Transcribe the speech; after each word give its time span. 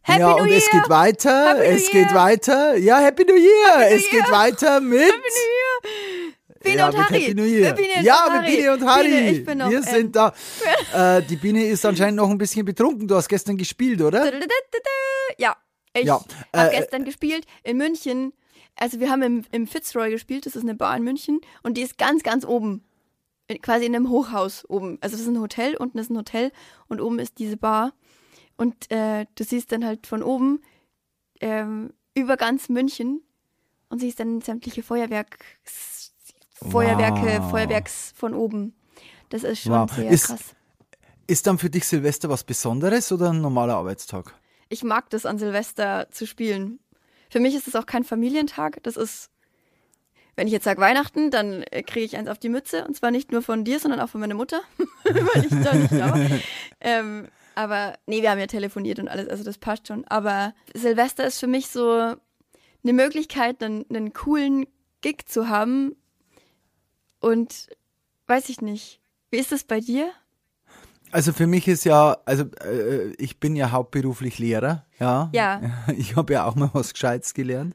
Happy 0.00 0.20
ja, 0.20 0.30
New 0.30 0.36
und 0.40 0.48
Year. 0.48 0.56
es 0.56 0.70
geht 0.70 0.88
weiter, 0.88 1.48
Happy 1.48 1.58
New 1.58 1.64
es 1.64 1.92
Year. 1.92 1.94
geht 2.04 2.14
weiter. 2.14 2.74
Ja, 2.78 3.00
Happy 3.00 3.26
New 3.26 3.36
Year. 3.36 3.80
Happy 3.80 3.94
es 3.96 4.04
New 4.04 4.10
geht 4.12 4.28
Year. 4.28 4.32
weiter 4.32 4.80
mit 4.80 5.00
Happy 5.02 5.12
New 5.12 5.18
Year. 5.18 5.57
Biene 6.68 6.78
ja, 6.78 6.88
und 6.88 6.96
Harry. 6.96 7.20
Happy 7.20 7.34
New 7.34 7.44
Year. 7.44 7.68
Mit 7.68 7.76
Biene 7.76 8.02
ja, 8.04 8.24
mit 8.24 8.32
Harry. 8.42 8.56
Biene 8.56 8.72
und 8.72 8.86
Harry. 8.86 9.08
Biene, 9.08 9.30
ich 9.30 9.44
bin 9.44 9.58
noch, 9.58 9.70
Wir 9.70 9.78
ähm, 9.78 9.84
sind 9.84 10.16
da. 10.16 10.34
äh, 10.94 11.22
die 11.22 11.36
Biene 11.36 11.66
ist 11.66 11.84
anscheinend 11.84 12.16
noch 12.16 12.30
ein 12.30 12.38
bisschen 12.38 12.64
betrunken. 12.64 13.08
Du 13.08 13.14
hast 13.16 13.28
gestern 13.28 13.56
gespielt, 13.56 14.00
oder? 14.02 14.32
Ja, 15.38 15.56
ich 15.94 16.04
Ja, 16.04 16.20
habe 16.54 16.74
äh, 16.74 16.78
gestern 16.80 17.04
gespielt 17.04 17.44
in 17.62 17.76
München. 17.76 18.32
Also 18.76 19.00
wir 19.00 19.10
haben 19.10 19.22
im, 19.22 19.44
im 19.50 19.66
Fitzroy 19.66 20.10
gespielt, 20.10 20.46
das 20.46 20.54
ist 20.54 20.62
eine 20.62 20.74
Bar 20.74 20.96
in 20.96 21.02
München 21.02 21.40
und 21.64 21.76
die 21.76 21.82
ist 21.82 21.98
ganz, 21.98 22.22
ganz 22.22 22.44
oben. 22.44 22.84
In- 23.48 23.60
Quasi 23.60 23.86
in 23.86 23.96
einem 23.96 24.08
Hochhaus 24.08 24.64
oben. 24.68 24.98
Also 25.00 25.16
das 25.16 25.22
ist 25.22 25.28
ein 25.28 25.40
Hotel, 25.40 25.76
unten 25.76 25.98
ist 25.98 26.10
ein 26.10 26.16
Hotel 26.16 26.52
und 26.88 27.00
oben 27.00 27.18
ist 27.18 27.38
diese 27.38 27.56
Bar. 27.56 27.92
Und 28.56 28.90
äh, 28.90 29.26
du 29.34 29.42
siehst 29.44 29.72
dann 29.72 29.84
halt 29.84 30.06
von 30.06 30.22
oben 30.22 30.60
ähm, 31.40 31.92
über 32.14 32.36
ganz 32.36 32.68
München 32.68 33.22
und 33.88 34.00
siehst 34.00 34.20
dann 34.20 34.40
sämtliche 34.42 34.82
Feuerwerks, 34.82 35.38
Feuerwerke, 36.70 37.40
Wow. 37.42 37.50
Feuerwerks 37.50 38.12
von 38.16 38.34
oben. 38.34 38.74
Das 39.28 39.42
ist 39.44 39.60
schon 39.62 39.72
Wow. 39.72 39.92
sehr 39.94 40.10
Ist- 40.10 40.26
krass. 40.26 40.54
Ist 41.26 41.46
dann 41.46 41.58
für 41.58 41.68
dich 41.68 41.84
Silvester 41.86 42.30
was 42.30 42.42
Besonderes 42.44 43.12
oder 43.12 43.30
ein 43.32 43.40
normaler 43.42 43.74
Arbeitstag? 43.76 44.34
ich 44.70 44.82
mag 44.82 45.08
das 45.10 45.24
an 45.24 45.38
Silvester 45.38 46.08
zu 46.10 46.26
spielen. 46.26 46.78
Für 47.30 47.40
mich 47.40 47.54
ist 47.54 47.66
es 47.68 47.74
auch 47.74 47.86
kein 47.86 48.04
Familientag. 48.04 48.82
Das 48.82 48.96
ist, 48.98 49.30
wenn 50.36 50.46
ich 50.46 50.52
jetzt 50.52 50.64
sage 50.64 50.80
Weihnachten, 50.80 51.30
dann 51.30 51.62
äh, 51.70 51.82
kriege 51.82 52.04
ich 52.04 52.16
eins 52.18 52.28
auf 52.28 52.38
die 52.38 52.48
Mütze. 52.50 52.84
Und 52.86 52.94
zwar 52.94 53.10
nicht 53.10 53.32
nur 53.32 53.40
von 53.42 53.64
dir, 53.64 53.78
sondern 53.80 54.00
auch 54.00 54.08
von 54.10 54.20
meiner 54.20 54.34
Mutter, 54.34 54.60
weil 55.04 55.44
ich 55.44 55.50
da 55.64 55.74
nicht 55.74 55.92
da 55.92 56.10
war. 56.12 56.20
Ähm, 56.80 57.28
aber 57.54 57.94
nee, 58.06 58.20
wir 58.22 58.30
haben 58.30 58.38
ja 58.38 58.46
telefoniert 58.46 58.98
und 59.00 59.08
alles, 59.08 59.26
also 59.28 59.42
das 59.42 59.58
passt 59.58 59.88
schon. 59.88 60.04
Aber 60.06 60.54
Silvester 60.74 61.26
ist 61.26 61.40
für 61.40 61.46
mich 61.48 61.68
so 61.68 61.90
eine 61.92 62.92
Möglichkeit, 62.92 63.62
einen, 63.62 63.84
einen 63.90 64.12
coolen 64.12 64.66
Gig 65.00 65.26
zu 65.26 65.48
haben. 65.48 65.96
Und 67.28 67.68
weiß 68.26 68.48
ich 68.48 68.62
nicht. 68.62 69.00
Wie 69.30 69.36
ist 69.36 69.52
das 69.52 69.62
bei 69.62 69.80
dir? 69.80 70.10
Also 71.10 71.34
für 71.34 71.46
mich 71.46 71.68
ist 71.68 71.84
ja, 71.84 72.16
also 72.24 72.44
äh, 72.64 73.12
ich 73.18 73.38
bin 73.38 73.54
ja 73.54 73.70
hauptberuflich 73.70 74.38
Lehrer, 74.38 74.86
ja. 74.98 75.28
Ja. 75.32 75.60
Ich 75.96 76.16
habe 76.16 76.32
ja 76.32 76.44
auch 76.44 76.54
mal 76.54 76.70
was 76.72 76.92
Gescheites 76.92 77.34
gelernt. 77.34 77.74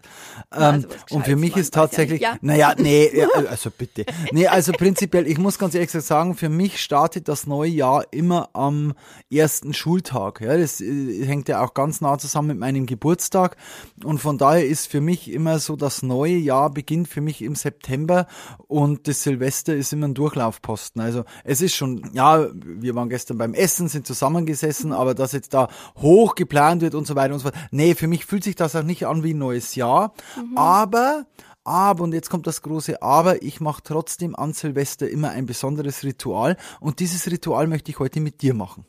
Ja, 0.52 0.70
Ähm, 0.70 0.76
also 0.76 0.88
was 0.90 0.96
und 0.96 1.08
für 1.10 1.18
Gescheites, 1.18 1.40
mich 1.40 1.58
ist 1.58 1.74
tatsächlich, 1.74 2.22
ja. 2.22 2.38
naja, 2.42 2.74
nee, 2.78 3.12
also 3.50 3.70
bitte. 3.72 4.06
Nee, 4.32 4.48
also 4.48 4.72
prinzipiell, 4.72 5.28
ich 5.28 5.38
muss 5.38 5.58
ganz 5.58 5.76
ehrlich 5.76 5.92
sagen, 5.92 6.36
für 6.36 6.50
mich 6.50 6.82
startet 6.82 7.28
das 7.28 7.48
neue 7.48 7.70
Jahr 7.70 8.06
immer 8.12 8.50
am 8.54 8.94
ersten 9.32 9.74
Schultag. 9.74 10.42
Ja, 10.42 10.58
das 10.58 10.82
äh, 10.82 11.26
hängt 11.26 11.50
ja 11.50 11.64
auch 11.64 11.74
ganz 11.74 12.02
nah 12.02 12.18
zusammen 12.18 12.50
mit 12.50 12.60
meinem 12.60 12.86
Geburtstag. 12.86 13.58
Und 14.04 14.20
von 14.20 14.38
daher 14.38 14.66
ist 14.66 14.88
für 14.88 15.02
mich 15.02 15.32
immer 15.32 15.60
so, 15.60 15.76
das 15.76 16.04
neue 16.04 16.36
Jahr 16.36 16.70
beginnt 16.70 17.08
für 17.08 17.22
mich 17.22 17.42
im 17.42 17.56
September 17.56 18.28
und 18.68 19.08
das 19.08 19.24
Silvester 19.24 19.76
ist 19.76 19.94
immer 19.94 20.08
ein 20.08 20.14
Durchlaufposten. 20.14 21.02
Also 21.02 21.24
es 21.44 21.62
ist 21.62 21.76
schon, 21.76 22.10
ja, 22.14 22.48
wir 22.54 22.96
waren 22.96 23.10
gestern 23.10 23.38
beim 23.38 23.54
Essen, 23.54 23.88
sind 23.88 24.06
zusammengesessen, 24.06 24.92
aber 24.92 25.14
dass 25.14 25.32
jetzt 25.32 25.54
da 25.54 25.70
hoch 25.98 26.36
geplant 26.36 26.82
wird 26.82 26.96
und 26.96 27.08
so 27.08 27.13
weiter 27.16 27.34
und 27.34 27.40
so 27.40 27.50
fort. 27.50 27.56
Nee, 27.72 27.96
für 27.96 28.08
mich 28.08 28.26
fühlt 28.26 28.44
sich 28.44 28.56
das 28.56 28.76
auch 28.76 28.84
nicht 28.84 29.06
an 29.08 29.24
wie 29.24 29.34
ein 29.34 29.38
neues 29.38 29.76
Jahr. 29.76 30.14
Aber, 30.56 31.26
aber, 31.64 32.04
und 32.04 32.14
jetzt 32.14 32.30
kommt 32.30 32.48
das 32.48 32.62
große 32.62 33.02
Aber, 33.02 33.42
ich 33.42 33.62
mache 33.62 33.82
trotzdem 33.84 34.36
an 34.36 34.54
Silvester 34.54 35.10
immer 35.10 35.30
ein 35.30 35.46
besonderes 35.46 36.04
Ritual 36.04 36.58
und 36.80 37.00
dieses 37.00 37.30
Ritual 37.32 37.68
möchte 37.68 37.92
ich 37.92 38.00
heute 38.00 38.20
mit 38.20 38.42
dir 38.42 38.54
machen. 38.54 38.86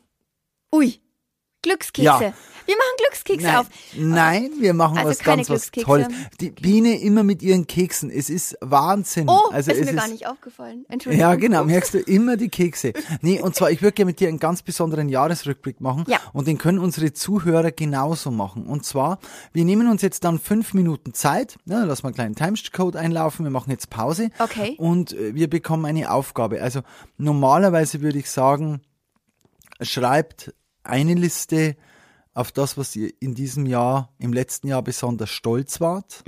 Ui, 0.73 0.99
Glückskekse. 1.65 2.23
Ja. 2.23 2.33
Wir 2.67 2.75
machen 2.75 2.97
Glückskekse 2.97 3.45
Nein, 3.45 3.55
auf. 3.57 3.67
nein, 3.95 4.51
wir 4.59 4.73
machen 4.73 4.97
Also 4.97 5.11
was 5.11 5.19
ganz 5.19 5.49
was. 5.49 5.71
Tolles. 5.71 6.07
Die 6.39 6.49
Biene 6.49 6.99
immer 6.99 7.23
mit 7.23 7.43
ihren 7.43 7.67
Keksen. 7.67 8.09
Es 8.09 8.29
ist 8.29 8.57
Wahnsinn. 8.61 9.29
Oh, 9.29 9.49
also 9.51 9.71
ist 9.71 9.81
mir 9.81 9.91
ist, 9.91 9.95
gar 9.95 10.07
nicht 10.07 10.27
aufgefallen. 10.27 10.85
Entschuldigung. 10.89 11.21
Ja, 11.21 11.35
genau, 11.35 11.63
merkst 11.63 11.93
du 11.93 11.99
immer 11.99 12.37
die 12.37 12.49
Kekse. 12.49 12.93
Nee, 13.21 13.39
und 13.39 13.55
zwar, 13.55 13.69
ich 13.69 13.81
würde 13.81 13.93
gerne 13.93 14.09
mit 14.09 14.19
dir 14.19 14.29
einen 14.29 14.39
ganz 14.39 14.63
besonderen 14.63 15.09
Jahresrückblick 15.09 15.79
machen. 15.79 16.05
Ja. 16.07 16.17
Und 16.33 16.47
den 16.47 16.57
können 16.57 16.79
unsere 16.79 17.13
Zuhörer 17.13 17.71
genauso 17.71 18.31
machen. 18.31 18.65
Und 18.65 18.83
zwar, 18.83 19.19
wir 19.53 19.65
nehmen 19.65 19.87
uns 19.87 20.01
jetzt 20.01 20.23
dann 20.23 20.39
fünf 20.39 20.73
Minuten 20.73 21.13
Zeit. 21.13 21.57
Ja, 21.65 21.83
lass 21.83 22.01
mal 22.01 22.09
einen 22.09 22.15
kleinen 22.15 22.35
Timecode 22.35 22.95
einlaufen. 22.95 23.45
Wir 23.45 23.51
machen 23.51 23.69
jetzt 23.69 23.89
Pause. 23.91 24.29
Okay. 24.39 24.75
Und 24.79 25.13
äh, 25.13 25.35
wir 25.35 25.49
bekommen 25.49 25.85
eine 25.85 26.11
Aufgabe. 26.11 26.61
Also 26.61 26.81
normalerweise 27.17 28.01
würde 28.01 28.17
ich 28.17 28.29
sagen, 28.29 28.81
schreibt 29.81 30.53
eine 30.85 31.13
Liste 31.13 31.75
auf 32.33 32.51
das, 32.51 32.77
was 32.77 32.95
ihr 32.95 33.11
in 33.19 33.33
diesem 33.35 33.65
Jahr, 33.65 34.13
im 34.19 34.33
letzten 34.33 34.67
Jahr 34.67 34.81
besonders 34.81 35.29
stolz 35.29 35.79
wart, 35.81 36.23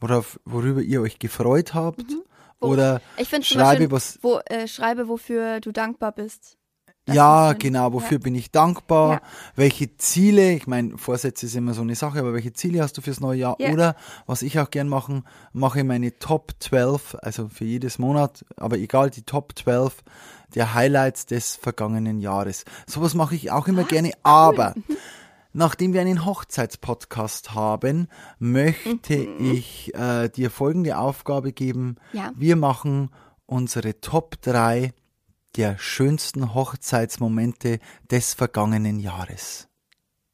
worauf, 0.00 0.40
worüber 0.44 0.82
ihr 0.82 1.00
euch 1.02 1.18
gefreut 1.18 1.74
habt. 1.74 2.10
Mhm. 2.10 2.22
Wo- 2.60 2.68
Oder 2.68 3.00
ich 3.18 3.28
schreibe 3.28 3.44
schön, 3.82 3.90
was. 3.90 4.18
wo, 4.22 4.38
äh, 4.46 4.66
schreibe, 4.66 5.08
wofür 5.08 5.60
du 5.60 5.72
dankbar 5.72 6.12
bist. 6.12 6.56
Das 7.06 7.14
ja, 7.14 7.52
genau, 7.52 7.92
wofür 7.92 8.18
Ja. 8.18 8.22
bin 8.24 8.34
ich 8.34 8.50
dankbar? 8.50 9.12
Ja. 9.12 9.20
Welche 9.54 9.96
Ziele, 9.96 10.52
ich 10.52 10.66
meine, 10.66 10.98
Vorsätze 10.98 11.46
ist 11.46 11.54
immer 11.54 11.72
so 11.72 11.82
eine 11.82 11.94
Sache, 11.94 12.18
aber 12.18 12.34
welche 12.34 12.52
Ziele 12.52 12.82
hast 12.82 12.98
du 12.98 13.00
fürs 13.00 13.20
neue 13.20 13.38
Jahr? 13.38 13.56
Ja. 13.60 13.70
Oder, 13.70 13.94
was 14.26 14.42
ich 14.42 14.58
auch 14.58 14.70
gern 14.70 14.88
machen, 14.88 15.22
mache 15.52 15.84
meine 15.84 16.18
Top 16.18 16.52
12, 16.58 17.16
also 17.22 17.48
für 17.48 17.64
jedes 17.64 17.98
Monat, 18.00 18.44
aber 18.56 18.76
egal, 18.78 19.10
die 19.10 19.22
Top 19.22 19.52
12 19.56 20.02
der 20.54 20.74
Highlights 20.74 21.26
des 21.26 21.54
vergangenen 21.56 22.20
Jahres. 22.20 22.64
Sowas 22.88 23.14
mache 23.14 23.36
ich 23.36 23.50
auch 23.52 23.68
immer 23.68 23.84
gerne, 23.84 24.10
aber 24.24 24.74
nachdem 25.52 25.92
wir 25.92 26.00
einen 26.00 26.24
Hochzeitspodcast 26.24 27.54
haben, 27.54 28.08
möchte 28.40 29.14
ich 29.14 29.94
äh, 29.94 30.28
dir 30.28 30.50
folgende 30.50 30.98
Aufgabe 30.98 31.52
geben. 31.52 31.96
Wir 32.34 32.56
machen 32.56 33.10
unsere 33.46 34.00
Top 34.00 34.40
3 34.42 34.92
der 35.56 35.78
schönsten 35.78 36.54
Hochzeitsmomente 36.54 37.78
des 38.10 38.34
vergangenen 38.34 38.98
Jahres. 39.00 39.68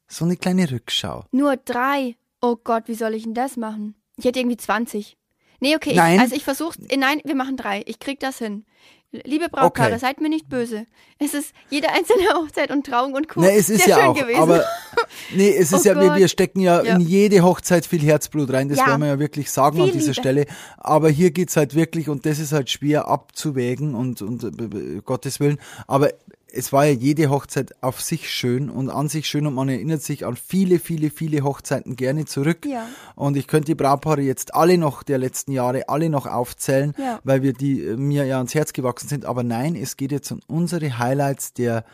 So 0.07 0.25
eine 0.25 0.37
kleine 0.37 0.69
Rückschau. 0.69 1.25
Nur 1.31 1.57
drei. 1.57 2.15
Oh 2.41 2.55
Gott, 2.61 2.83
wie 2.87 2.95
soll 2.95 3.13
ich 3.15 3.23
denn 3.23 3.33
das 3.33 3.57
machen? 3.57 3.95
Ich 4.17 4.25
hätte 4.25 4.39
irgendwie 4.39 4.57
20. 4.57 5.17
Nee, 5.59 5.75
okay, 5.75 5.93
Nein. 5.95 6.15
Ich, 6.15 6.21
also 6.21 6.35
ich 6.35 6.43
versuch's. 6.43 6.77
äh, 6.89 6.97
Nein, 6.97 7.21
wir 7.23 7.35
machen 7.35 7.57
drei. 7.57 7.83
Ich 7.85 7.99
krieg 7.99 8.19
das 8.19 8.37
hin. 8.37 8.65
Liebe 9.11 9.47
Brautpaare, 9.47 9.89
Okay. 9.91 9.99
seid 9.99 10.21
mir 10.21 10.29
nicht 10.29 10.49
böse. 10.49 10.87
Es 11.19 11.33
ist 11.33 11.53
jede 11.69 11.89
einzelne 11.89 12.23
Hochzeit 12.33 12.71
und 12.71 12.85
Trauung 12.85 13.13
und. 13.13 13.35
Ne, 13.37 13.51
es 13.53 13.69
ist 13.69 13.83
sehr 13.85 13.95
ja 13.95 14.01
schön 14.01 14.09
auch, 14.09 14.15
gewesen. 14.15 14.39
aber 14.41 14.65
nee, 15.35 15.49
es 15.55 15.71
ist 15.71 15.85
Oh 15.85 15.89
ja, 15.89 15.99
wir, 15.99 16.15
wir 16.15 16.27
stecken 16.27 16.59
ja, 16.59 16.81
Ja. 16.83 16.95
in 16.95 17.01
jede 17.01 17.41
Hochzeit 17.43 17.85
viel 17.85 18.01
Herzblut 18.01 18.51
rein, 18.51 18.69
das 18.69 18.77
Ja. 18.79 18.87
wollen 18.87 19.01
wir 19.01 19.07
ja 19.07 19.19
wirklich 19.19 19.51
sagen 19.51 19.79
an 19.79 19.85
Viel 19.85 19.93
dieser 19.93 20.11
Liebe. 20.11 20.21
Stelle. 20.21 20.45
Aber 20.77 21.09
hier 21.09 21.31
geht's 21.31 21.55
halt 21.57 21.75
wirklich, 21.75 22.09
und 22.09 22.25
das 22.25 22.39
ist 22.39 22.51
halt 22.51 22.69
schwer 22.69 23.07
abzuwägen 23.07 23.95
und, 23.95 24.21
und 24.21 24.43
äh, 24.43 25.01
Gottes 25.03 25.39
Willen, 25.39 25.57
aber 25.87 26.09
es 26.55 26.71
war 26.71 26.85
ja 26.85 26.91
jede 26.93 27.31
Hochzeit 27.31 27.73
auf 27.81 27.99
sich 27.99 28.29
schön 28.29 28.69
und 28.69 28.91
an 28.91 29.09
sich 29.09 29.25
schön 29.25 29.47
und 29.47 29.55
man 29.55 29.69
erinnert 29.69 30.03
sich 30.03 30.23
an 30.23 30.35
viele, 30.35 30.77
viele, 30.77 31.09
viele 31.09 31.43
Hochzeiten 31.43 31.95
gerne 31.95 32.25
zurück. 32.25 32.67
Ja. 32.67 32.85
Und 33.15 33.37
ich 33.37 33.47
könnte 33.47 33.65
die 33.65 33.75
Brautpaare 33.75 34.21
jetzt 34.21 34.53
alle 34.53 34.77
noch 34.77 35.01
der 35.01 35.17
letzten 35.17 35.51
Jahre 35.51 35.89
alle 35.89 36.11
noch 36.11 36.27
aufzählen, 36.27 36.93
Ja. 36.99 37.19
weil 37.23 37.41
wir 37.41 37.53
die 37.53 37.81
äh, 37.81 37.97
mir 37.97 38.25
ja 38.25 38.37
ans 38.37 38.53
Herz 38.53 38.71
gewachsen 38.71 39.07
sind. 39.09 39.25
Aber 39.25 39.41
nein, 39.41 39.75
es 39.75 39.97
geht 39.97 40.11
jetzt 40.11 40.31
um 40.31 40.41
unsere 40.45 40.99
Highlights 40.99 41.53
der 41.53 41.85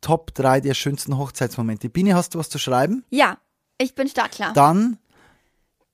Top 0.00 0.32
3 0.34 0.60
der 0.60 0.74
schönsten 0.74 1.18
Hochzeitsmomente. 1.18 1.88
Biene, 1.88 2.14
hast 2.14 2.34
du 2.34 2.38
was 2.38 2.48
zu 2.48 2.58
schreiben? 2.58 3.04
ja, 3.10 3.38
ich 3.80 3.94
bin 3.94 4.08
startklar. 4.08 4.52
Dann 4.54 4.98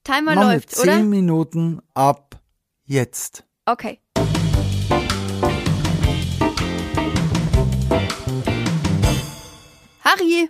Timer 0.04 0.34
läuft, 0.34 0.70
10 0.70 0.82
oder? 0.82 0.98
Minuten 1.00 1.80
ab 1.94 2.40
jetzt. 2.84 3.44
Okay. 3.66 4.00
Harry, 10.02 10.48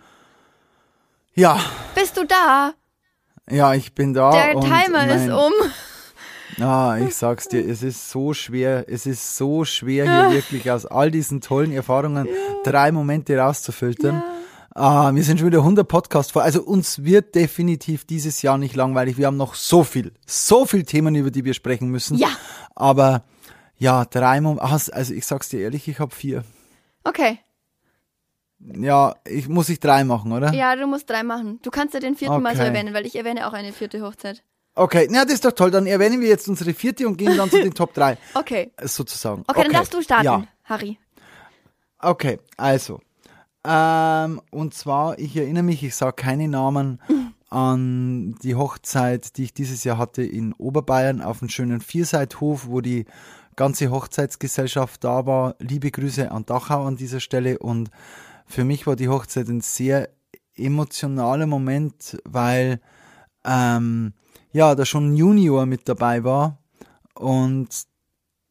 Ja, 1.35 1.61
bist 1.95 2.17
du 2.17 2.25
da? 2.27 2.75
ja, 3.51 3.75
ich 3.75 3.95
bin 3.95 4.15
da. 4.15 4.31
Der 4.33 4.61
Timer 4.61 5.07
ist 5.15 5.31
um. 5.31 5.53
Ah, 6.61 6.99
ich 7.01 7.15
sag's 7.15 7.49
dir, 7.49 7.67
es 7.69 7.83
ist 7.83 8.11
so 8.11 8.33
schwer, 8.35 8.85
es 8.89 9.07
ist 9.07 9.37
so 9.37 9.65
schwer, 9.65 10.05
hier 10.05 10.37
wirklich 10.37 10.71
aus 10.71 10.87
all 10.87 11.11
diesen 11.11 11.41
tollen 11.41 11.73
Erfahrungen 11.73 12.29
drei 12.65 12.93
Momente 12.93 13.37
rauszufiltern. 13.37 14.23
Ah, 14.77 15.15
wir 15.15 15.23
sind 15.23 15.39
schon 15.39 15.47
wieder 15.49 15.59
100 15.61 15.87
Podcast 15.87 16.33
vor. 16.33 16.43
Also 16.43 16.63
uns 16.63 17.05
wird 17.05 17.35
definitiv 17.35 18.05
dieses 18.05 18.43
Jahr 18.43 18.59
nicht 18.59 18.75
langweilig. 18.75 19.17
Wir 19.19 19.27
haben 19.29 19.37
noch 19.37 19.55
so 19.55 19.85
viel, 19.85 20.13
so 20.27 20.65
viel 20.67 20.85
Themen, 20.85 21.15
über 21.15 21.31
die 21.31 21.45
wir 21.45 21.55
sprechen 21.55 21.89
müssen. 21.91 22.19
Ja. 22.19 22.29
Aber 22.75 23.23
Ja, 23.77 24.05
drei 24.05 24.41
Momente. 24.41 24.65
Also 24.65 25.15
ich 25.15 25.27
sag's 25.27 25.49
dir 25.49 25.61
ehrlich, 25.61 25.89
ich 25.89 25.99
habe 25.99 26.15
vier. 26.15 26.45
Okay. 27.05 27.39
Ja, 28.61 29.15
ich 29.27 29.49
muss 29.49 29.69
ich 29.69 29.79
drei 29.79 30.05
machen, 30.05 30.33
oder? 30.33 30.53
Ja, 30.55 30.75
du 30.75 30.87
musst 30.87 31.09
drei 31.11 31.23
machen. 31.23 31.59
Du 31.63 31.71
kannst 31.71 31.93
ja 31.95 32.01
den 32.01 32.17
vierten 32.17 32.43
mal 32.43 32.55
so 32.55 32.63
Okay. 32.63 32.69
erwähnen, 32.71 32.95
weil 32.95 33.05
ich 33.07 33.15
erwähne 33.17 33.47
auch 33.47 33.53
eine 33.53 33.73
vierte 33.73 34.01
Hochzeit. 34.03 34.43
Okay, 34.75 35.07
na, 35.11 35.25
das 35.25 35.35
ist 35.35 35.45
doch 35.45 35.53
toll. 35.53 35.71
Dann 35.71 35.87
erwähnen 35.87 36.21
wir 36.21 36.29
jetzt 36.29 36.49
unsere 36.49 36.75
vierte 36.75 37.07
und 37.07 37.17
gehen 37.17 37.37
dann 37.37 37.51
zu 37.51 37.63
den 37.63 37.75
Top 37.75 37.95
3, 37.95 38.19
Okay. 38.35 38.73
sozusagen. 38.83 39.45
Okay, 39.47 39.63
dann 39.63 39.73
darfst 39.73 39.95
du 39.95 40.03
starten, 40.03 40.25
Ja, 40.25 40.45
Harry. 40.65 40.99
okay, 42.01 42.39
also. 42.57 43.01
Ähm, 43.67 44.41
und 44.51 44.75
zwar, 44.75 45.19
ich 45.19 45.37
erinnere 45.37 45.63
mich, 45.63 45.83
ich 45.83 45.95
sage 45.95 46.17
keine 46.17 46.49
Namen, 46.49 47.01
an 47.51 48.35
die 48.43 48.57
Hochzeit, 48.57 49.37
die 49.37 49.45
ich 49.45 49.55
dieses 49.55 49.85
Jahr 49.85 49.97
hatte 49.97 50.23
in 50.25 50.53
Oberbayern 50.55 51.23
auf 51.23 51.41
einem 51.41 51.49
schönen 51.51 51.81
Vierseithof, 51.81 52.67
wo 52.67 52.81
die 52.81 53.07
ganze 53.55 53.91
Hochzeitsgesellschaft 53.93 55.05
da 55.05 55.25
war. 55.27 55.55
Liebe 55.61 55.93
Grüße 55.93 56.33
an 56.33 56.45
Dachau 56.47 56.85
an 56.85 56.97
dieser 56.97 57.21
Stelle. 57.21 57.61
Und 57.61 57.91
für 58.47 58.65
mich 58.65 58.89
war 58.89 58.97
die 58.97 59.09
Hochzeit 59.09 59.47
ein 59.49 59.61
sehr 59.61 60.09
emotionaler 60.57 61.47
Moment, 61.47 62.19
weil 62.25 62.81
ähm, 63.45 64.15
ja, 64.55 64.75
da 64.75 64.87
schon 64.87 65.13
ein 65.13 65.17
Junior 65.17 65.67
mit 65.67 65.89
dabei 65.89 66.25
war 66.25 66.57
und 67.15 67.69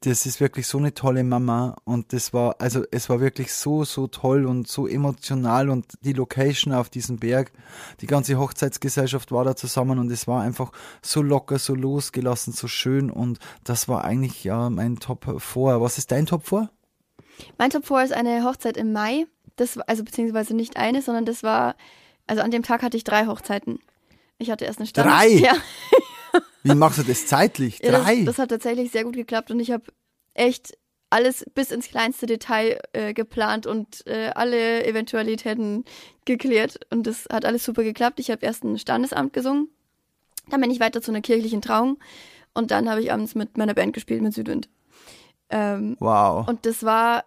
das 0.02 0.26
ist 0.26 0.42
wirklich 0.42 0.68
so 0.68 0.78
eine 0.80 0.94
tolle 0.94 1.24
Mama 1.24 1.78
und 1.86 2.12
das 2.12 2.34
war, 2.34 2.58
also 2.60 2.84
es 2.92 3.08
war 3.10 3.22
wirklich 3.22 3.54
so, 3.54 3.86
so 3.86 4.08
toll 4.08 4.46
und 4.46 4.68
so 4.68 4.86
emotional 4.86 5.70
und 5.70 5.94
die 6.02 6.12
Location 6.12 6.74
auf 6.74 6.90
diesem 6.90 7.18
Berg, 7.20 7.54
die 8.02 8.06
ganze 8.06 8.38
Hochzeitsgesellschaft 8.38 9.32
war 9.32 9.46
da 9.46 9.56
zusammen 9.56 10.00
und 10.00 10.12
es 10.12 10.28
war 10.28 10.42
einfach 10.42 10.74
so 11.02 11.22
locker, 11.22 11.58
so 11.58 11.74
losgelassen, 11.74 12.52
so 12.52 12.68
schön 12.68 13.10
und 13.10 13.40
das 13.64 13.88
war 13.88 14.04
eigentlich 14.04 14.44
ja 14.44 14.70
mein 14.70 14.98
Top 15.00 15.24
4. 15.42 15.80
Was 15.80 15.98
ist 15.98 16.12
dein 16.12 16.26
Top 16.26 16.46
4? 16.48 16.70
Mein 17.58 17.70
Top 17.70 17.88
4 17.88 18.04
ist 18.04 18.14
eine 18.14 18.44
Hochzeit 18.44 18.76
im 18.76 18.92
Mai. 18.92 19.26
Das, 19.56 19.78
war- 19.78 19.88
also 19.88 20.04
beziehungsweise 20.04 20.54
nicht 20.54 20.76
eine, 20.76 21.02
sondern 21.02 21.24
das 21.26 21.44
war, 21.44 21.76
also 22.28 22.42
an 22.44 22.52
dem 22.52 22.64
Tag 22.64 22.84
hatte 22.84 22.98
ich 22.98 23.06
drei 23.06 23.26
Hochzeiten. 23.26 23.80
Ich 24.38 24.52
hatte 24.52 24.66
erst 24.66 24.80
eine 24.80 24.88
Stand. 24.88 25.08
Drei? 25.10 25.28
Ja, 25.30 25.54
Wie 26.64 26.76
machst 26.76 27.00
du 27.00 27.04
das 27.04 27.28
zeitlich? 27.28 27.80
ja 27.84 27.92
Drei? 27.92 28.18
das, 28.18 28.26
das 28.26 28.40
hat 28.40 28.50
tatsächlich 28.50 28.92
sehr 28.92 29.04
gut 29.04 29.16
geklappt 29.16 29.52
und 29.52 29.60
ich 29.60 29.72
habe 29.72 29.84
echt 30.34 30.78
alles 31.10 31.46
bis 31.54 31.72
ins 31.72 31.90
kleinste 31.90 32.26
Detail 32.26 32.80
äh, 32.94 33.14
geplant 33.14 33.68
und 33.68 34.06
äh, 34.08 34.32
alle 34.34 34.84
Eventualitäten 34.86 35.86
geklärt 36.26 36.80
und 36.90 37.06
das 37.06 37.28
hat 37.32 37.46
alles 37.46 37.64
super 37.64 37.84
geklappt. 37.84 38.20
Ich 38.20 38.32
habe 38.32 38.46
erst 38.46 38.64
ein 38.64 38.80
Standesamt 38.80 39.34
gesungen, 39.34 39.70
dann 40.50 40.62
bin 40.62 40.72
ich 40.72 40.80
weiter 40.80 41.02
zu 41.02 41.12
einer 41.12 41.22
kirchlichen 41.22 41.62
Trauung 41.62 42.00
und 42.54 42.72
dann 42.72 42.90
habe 42.90 43.02
ich 43.02 43.12
abends 43.12 43.36
mit 43.36 43.58
meiner 43.58 43.74
Band 43.74 43.94
gespielt 43.94 44.22
mit 44.22 44.34
Südwind. 44.34 44.70
Ähm, 45.50 45.98
wow. 46.00 46.48
Und 46.48 46.66
das 46.66 46.84
war 46.84 47.26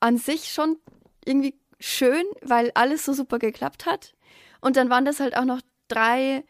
an 0.00 0.16
sich 0.16 0.52
schon 0.52 0.76
irgendwie 1.24 1.54
schön, 1.78 2.24
weil 2.42 2.72
alles 2.74 3.04
so 3.04 3.12
super 3.12 3.38
geklappt 3.38 3.86
hat. 3.86 4.14
Und 4.60 4.76
dann 4.76 4.90
waren 4.90 5.04
das 5.04 5.20
halt 5.20 5.36
auch 5.36 5.44
noch 5.44 5.60
drei 5.86 6.44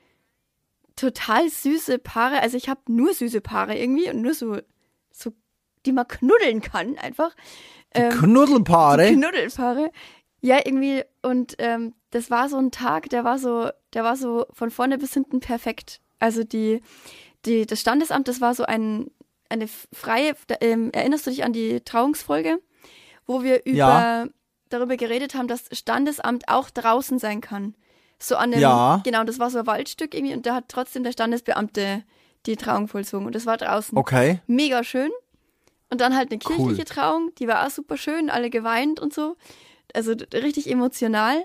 total 0.98 1.48
süße 1.48 1.98
Paare. 1.98 2.40
Also 2.40 2.56
ich 2.56 2.68
habe 2.68 2.80
nur 2.88 3.14
süße 3.14 3.40
Paare 3.40 3.78
irgendwie 3.78 4.10
und 4.10 4.20
nur 4.20 4.34
so, 4.34 4.58
so, 5.10 5.32
die 5.86 5.92
man 5.92 6.06
knuddeln 6.08 6.60
kann 6.60 6.98
einfach. 6.98 7.34
Ähm, 7.94 8.10
Knuddelpaare? 8.10 9.08
die 9.08 9.14
Knuddelpaare. 9.14 9.90
Ja, 10.40 10.58
irgendwie. 10.64 11.02
Und 11.22 11.54
ähm, 11.58 11.94
das 12.10 12.30
war 12.30 12.48
so 12.48 12.56
ein 12.58 12.70
Tag, 12.70 13.08
der 13.10 13.24
war 13.24 13.38
so, 13.38 13.70
der 13.94 14.04
war 14.04 14.16
so 14.16 14.46
von 14.52 14.70
vorne 14.70 14.98
bis 14.98 15.14
hinten 15.14 15.40
perfekt. 15.40 16.00
Also 16.18 16.44
die, 16.44 16.80
die, 17.44 17.66
das 17.66 17.80
Standesamt, 17.80 18.28
das 18.28 18.40
war 18.40 18.54
so 18.54 18.64
ein, 18.64 19.10
eine 19.48 19.68
freie, 19.92 20.34
da, 20.46 20.56
ähm, 20.60 20.90
erinnerst 20.92 21.26
du 21.26 21.30
dich 21.30 21.44
an 21.44 21.52
die 21.52 21.80
Trauungsfolge, 21.80 22.58
wo 23.26 23.42
wir 23.42 23.64
über 23.64 23.76
Ja. 23.76 24.26
darüber 24.68 24.96
geredet 24.96 25.34
haben, 25.34 25.48
dass 25.48 25.64
Standesamt 25.72 26.48
auch 26.48 26.70
draußen 26.70 27.18
sein 27.18 27.40
kann. 27.40 27.74
So 28.20 28.36
an 28.36 28.50
dem, 28.50 28.60
Ja. 28.60 29.00
genau, 29.04 29.24
das 29.24 29.38
war 29.38 29.50
so 29.50 29.60
ein 29.60 29.66
Waldstück 29.66 30.14
irgendwie 30.14 30.34
und 30.34 30.44
da 30.46 30.54
hat 30.56 30.64
trotzdem 30.68 31.04
der 31.04 31.12
Standesbeamte 31.12 32.02
die 32.46 32.56
Trauung 32.56 32.88
vollzogen 32.88 33.26
und 33.26 33.34
das 33.34 33.46
war 33.46 33.56
draußen 33.56 33.96
Okay. 33.96 34.40
mega 34.46 34.82
schön. 34.84 35.10
Und 35.90 36.00
dann 36.00 36.16
halt 36.16 36.30
eine 36.30 36.40
Cool. 36.46 36.56
kirchliche 36.56 36.84
Trauung, 36.84 37.32
die 37.38 37.48
war 37.48 37.64
auch 37.66 37.70
super 37.70 37.96
schön, 37.96 38.28
alle 38.28 38.50
geweint 38.50 39.00
und 39.00 39.14
so. 39.14 39.36
Also 39.94 40.12
richtig 40.34 40.68
emotional. 40.70 41.44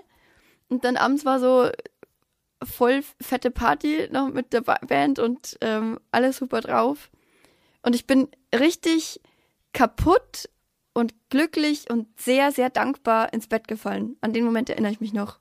Und 0.68 0.84
dann 0.84 0.96
abends 0.96 1.24
war 1.24 1.40
so 1.40 1.70
voll 2.62 3.02
fette 3.20 3.50
Party 3.50 4.08
noch 4.10 4.28
mit 4.28 4.52
der 4.52 4.60
Ba- 4.62 4.80
Band 4.86 5.18
und 5.18 5.56
ähm, 5.60 5.98
alles 6.10 6.38
super 6.38 6.60
drauf. 6.60 7.10
Und 7.82 7.94
ich 7.94 8.06
bin 8.06 8.28
richtig 8.54 9.20
kaputt 9.72 10.48
und 10.94 11.14
glücklich 11.30 11.90
und 11.90 12.08
sehr, 12.20 12.52
sehr 12.52 12.70
dankbar 12.70 13.32
ins 13.32 13.46
Bett 13.48 13.66
gefallen. 13.68 14.16
An 14.20 14.32
den 14.32 14.44
Moment 14.44 14.70
erinnere 14.70 14.92
ich 14.92 15.00
mich 15.00 15.12
noch. 15.12 15.38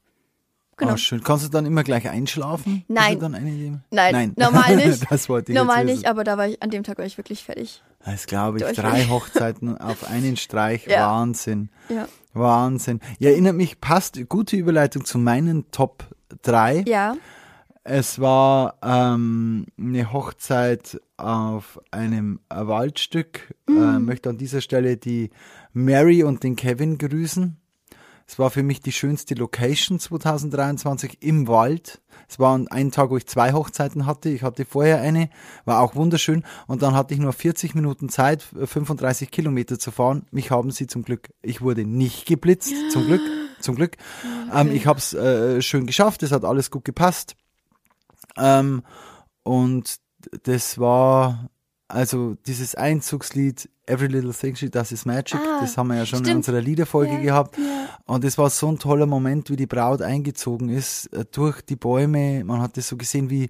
Genau. 0.78 0.94
Ah, 0.94 0.98
schön. 0.98 1.24
Kannst 1.24 1.46
du 1.46 1.50
dann 1.50 1.66
immer 1.66 1.84
gleich 1.84 2.10
einschlafen? 2.10 2.84
Nein. 2.88 3.20
Dann 3.20 3.34
die... 3.46 3.78
Nein, 3.92 4.34
normal 4.36 4.76
nicht. 4.86 5.10
das 5.10 5.30
wollte 5.30 5.52
ich 5.52 5.58
Normal 5.58 5.86
nicht, 5.86 6.06
aber 6.06 6.24
da 6.24 6.38
war 6.38 6.48
ich, 6.48 6.62
an 6.64 6.70
dem 6.72 6.84
Tag 6.84 6.98
war 6.98 7.06
ich 7.06 7.18
wirklich 7.18 7.44
fertig. 7.44 7.84
Das 8.04 8.26
glaube 8.26 8.58
ich. 8.58 8.76
Drei 8.76 9.04
Hochzeiten 9.10 9.78
auf 9.78 10.10
einen 10.10 10.36
Streich. 10.36 10.88
Ja. 10.88 11.08
Wahnsinn. 11.08 11.70
Ja. 11.90 12.08
Wahnsinn. 12.34 13.00
Ja, 13.20 13.30
erinnert 13.30 13.56
mich, 13.56 13.80
passt, 13.80 14.20
gute 14.30 14.56
Überleitung 14.56 15.06
zu 15.06 15.20
meinen 15.20 15.70
Top 15.72 16.06
3. 16.42 16.84
Ja. 16.88 17.16
Es 17.86 18.20
war 18.20 18.76
ähm, 18.82 19.66
eine 19.78 20.14
Hochzeit 20.14 21.02
auf 21.18 21.80
einem 21.92 22.40
Waldstück. 22.50 23.54
Äh, 23.68 24.00
möchte 24.00 24.30
an 24.30 24.38
dieser 24.38 24.62
Stelle 24.62 24.98
die 24.98 25.32
Mary 25.74 26.24
und 26.24 26.44
den 26.44 26.56
Kevin 26.56 26.98
grüßen. 26.98 27.58
Es 28.26 28.40
war 28.40 28.50
für 28.50 28.64
mich 28.64 28.82
die 28.82 28.92
schönste 28.92 29.36
Location 29.36 30.00
2023 30.00 31.22
im 31.22 31.48
Wald. 31.48 32.02
Es 32.28 32.40
war 32.40 32.60
ein 32.70 32.92
Tag, 32.92 33.10
wo 33.10 33.18
ich 33.18 33.28
zwei 33.28 33.54
Hochzeiten 33.54 34.06
hatte. 34.06 34.30
Ich 34.30 34.44
hatte 34.44 34.66
vorher 34.66 35.02
eine, 35.02 35.30
war 35.66 35.82
auch 35.82 35.96
wunderschön. 35.96 36.44
Und 36.68 36.82
dann 36.82 36.96
hatte 36.96 37.14
ich 37.14 37.20
nur 37.20 37.34
40 37.34 37.76
Minuten 37.76 38.10
Zeit, 38.10 38.42
35 38.42 39.30
Kilometer 39.30 39.78
zu 39.78 39.92
fahren. 39.92 40.26
Mich 40.32 40.52
haben 40.52 40.72
sie 40.72 40.88
zum 40.88 41.04
Glück, 41.04 41.30
ich 41.42 41.62
wurde 41.62 41.86
nicht 41.86 42.26
geblitzt, 42.26 42.74
zum 42.92 43.06
Glück, 43.06 43.22
zum 43.60 43.76
Glück. 43.76 43.98
Ähm, 44.54 44.72
ich 44.72 44.88
habe 44.88 45.00
es 45.00 45.14
äh, 45.14 45.62
schön 45.62 45.86
geschafft, 45.86 46.24
es 46.24 46.32
hat 46.32 46.46
alles 46.46 46.72
gut 46.72 46.86
gepasst. 46.86 47.36
Ähm, 48.38 48.84
und 49.44 49.98
das 50.44 50.80
war, 50.80 51.50
also 51.94 52.36
dieses 52.48 52.76
Einzugslied 52.76 53.70
Every 53.86 54.08
Little 54.08 54.34
Thing 54.34 54.56
She 54.56 54.70
Does 54.70 54.92
Is 54.92 55.06
Magic, 55.06 55.40
Ah, 55.40 55.60
das 55.62 55.78
haben 55.78 55.88
wir 55.90 55.98
ja 55.98 56.06
schon 56.06 56.20
in 56.20 56.26
stimmt. 56.26 56.38
unserer 56.38 56.62
Liederfolge 56.62 57.14
Ja, 57.16 57.20
gehabt. 57.22 57.58
ja. 57.58 57.64
Und 58.06 58.24
es 58.24 58.38
war 58.38 58.50
so 58.50 58.68
ein 58.70 58.80
toller 58.80 59.06
Moment, 59.06 59.50
wie 59.50 59.56
die 59.58 59.66
Braut 59.68 60.02
eingezogen 60.02 60.70
ist, 60.70 61.08
äh, 61.14 61.26
durch 61.32 61.62
die 61.62 61.76
Bäume. 61.76 62.44
Man 62.46 62.62
hat 62.62 62.78
das 62.78 62.88
so 62.88 62.96
gesehen 62.98 63.30
wie, 63.30 63.50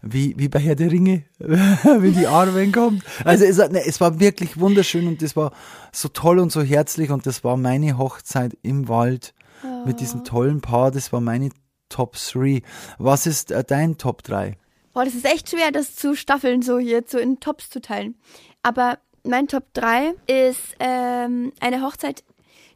wie, 0.00 0.34
wie 0.38 0.48
bei 0.48 0.60
Herr 0.60 0.74
der 0.76 0.90
Ringe, 0.92 1.24
wie 1.38 2.12
die 2.12 2.26
Arwen 2.26 2.70
kommt. 2.72 3.02
Also 3.24 3.44
es, 3.44 3.58
ne, 3.58 3.84
es 3.86 4.00
war 4.00 4.20
wirklich 4.20 4.58
wunderschön 4.58 5.06
und 5.08 5.20
das 5.20 5.34
war 5.36 5.52
so 5.92 6.08
toll 6.08 6.38
und 6.38 6.50
so 6.52 6.62
herzlich 6.62 7.10
und 7.10 7.26
das 7.26 7.42
war 7.44 7.56
meine 7.56 7.98
Hochzeit 7.98 8.56
im 8.62 8.88
Wald 8.88 9.34
mit 9.86 10.00
diesem 10.00 10.24
tollen 10.24 10.60
Paar. 10.60 10.90
Das 10.92 11.12
war 11.12 11.20
meine 11.20 11.50
Top 11.88 12.16
3. 12.16 12.62
Was 12.98 13.26
ist 13.26 13.50
äh, 13.50 13.62
dein 13.64 13.98
Top 13.98 14.22
3? 14.22 14.56
Boah, 14.92 15.04
das 15.04 15.14
ist 15.14 15.24
echt 15.24 15.50
schwer, 15.50 15.70
das 15.70 15.96
zu 15.96 16.14
staffeln, 16.14 16.62
so 16.62 16.78
hier 16.78 17.02
so 17.06 17.18
in 17.18 17.40
Tops 17.40 17.70
zu 17.70 17.80
teilen. 17.80 18.14
Aber 18.62 18.98
mein 19.24 19.48
Top 19.48 19.64
3 19.74 20.14
ist 20.26 20.76
ähm, 20.80 21.52
eine 21.60 21.82
Hochzeit, 21.82 22.24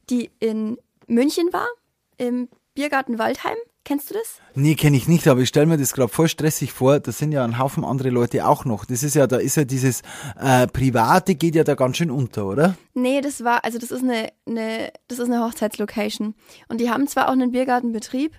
die 0.09 0.31
in 0.39 0.79
München 1.07 1.53
war, 1.53 1.69
im 2.17 2.49
Biergarten 2.75 3.19
Waldheim. 3.19 3.57
Kennst 3.85 4.11
du 4.11 4.15
das? 4.15 4.41
Nee, 4.55 4.75
kenne 4.75 4.97
ich 4.97 5.07
nicht, 5.07 5.29
aber 5.29 5.41
ich 5.41 5.49
stelle 5.49 5.67
mir 5.67 5.79
das 5.79 5.93
gerade 5.93 6.13
voll 6.13 6.29
stressig 6.29 6.73
vor. 6.73 6.99
Da 6.99 7.13
sind 7.13 7.31
ja 7.31 7.45
ein 7.45 7.57
Haufen 7.57 7.85
andere 7.85 8.11
Leute 8.11 8.45
auch 8.45 8.65
noch. 8.65 8.85
Das 8.85 9.05
ist 9.05 9.15
ja, 9.15 9.29
da 9.29 9.37
ist 9.37 9.57
ja 9.57 9.65
dieses 9.65 10.03
äh, 10.41 10.67
Private 10.67 11.37
geht 11.37 11.55
ja 11.55 11.63
da 11.63 11.77
ganz 11.77 11.99
schön 11.99 12.11
unter, 12.11 12.47
oder? 12.47 12.77
Nee, 12.95 13.21
das 13.21 13.45
war, 13.45 13.65
also 13.65 13.79
das 13.79 13.93
ist 13.93 14.03
eine, 14.03 14.33
eine, 14.45 14.93
das 15.07 15.21
ist 15.21 15.27
eine 15.27 15.45
Hochzeitslocation. 15.45 16.35
Und 16.69 16.81
die 16.81 16.91
haben 16.91 17.07
zwar 17.07 17.29
auch 17.29 17.33
einen 17.33 17.53
Biergartenbetrieb, 17.53 18.33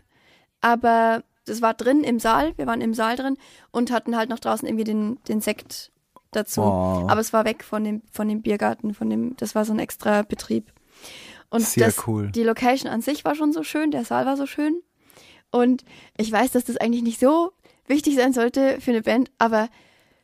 aber 0.60 1.24
das 1.48 1.62
war 1.62 1.74
drin 1.74 2.04
im 2.04 2.20
Saal, 2.20 2.54
wir 2.58 2.68
waren 2.68 2.82
im 2.82 2.94
Saal 2.94 3.16
drin 3.16 3.38
und 3.72 3.92
hatten 3.92 4.16
halt 4.16 4.30
noch 4.30 4.39
draußen 4.39 4.68
irgendwie 4.68 4.84
den, 4.84 5.20
den 5.27 5.42
Sekt 5.42 5.92
dazu. 6.32 6.62
Oh. 6.62 7.08
Aber 7.08 7.20
es 7.20 7.34
war 7.34 7.46
weg 7.46 7.63
von 7.63 7.84
dem, 7.84 8.01
von 8.12 8.27
dem 8.27 8.42
Biergarten, 8.42 8.94
von 8.94 9.10
dem, 9.10 9.36
das 9.38 9.56
war 9.56 9.66
so 9.66 9.74
ein 9.74 9.80
extra 9.80 10.24
Betrieb. 10.24 10.72
Und 11.50 11.62
Sehr 11.62 11.88
das, 11.88 12.08
cool. 12.08 12.30
die 12.32 12.44
Location 12.44 12.92
an 12.92 13.01
sich 13.01 13.24
war 13.24 13.36
schon 13.36 13.54
so 13.54 13.63
schön, 13.63 13.92
der 13.92 14.04
Saal 14.04 14.25
war 14.25 14.38
so 14.38 14.46
schön. 14.46 14.82
Und 15.51 15.86
ich 16.18 16.32
weiß, 16.32 16.51
dass 16.51 16.66
das 16.66 16.77
eigentlich 16.77 17.04
nicht 17.04 17.20
so 17.20 17.51
wichtig 17.88 18.16
sein 18.16 18.34
sollte 18.34 18.82
für 18.82 18.92
eine 18.92 19.01
Band, 19.01 19.32
aber 19.38 19.70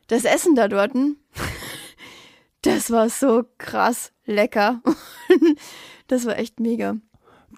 das 0.08 0.24
Essen 0.24 0.54
da 0.54 0.68
dort, 0.68 0.92
das 2.62 2.90
war 2.90 3.08
so 3.08 3.44
krass 3.56 4.12
lecker. 4.26 4.82
das 6.08 6.26
war 6.26 6.38
echt 6.38 6.60
mega. 6.60 6.96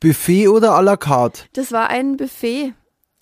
Buffet 0.00 0.48
oder 0.48 0.72
à 0.72 0.82
la 0.82 0.96
carte? 0.96 1.44
Das 1.54 1.72
war 1.72 1.88
ein 1.88 2.16
Buffet, 2.16 2.74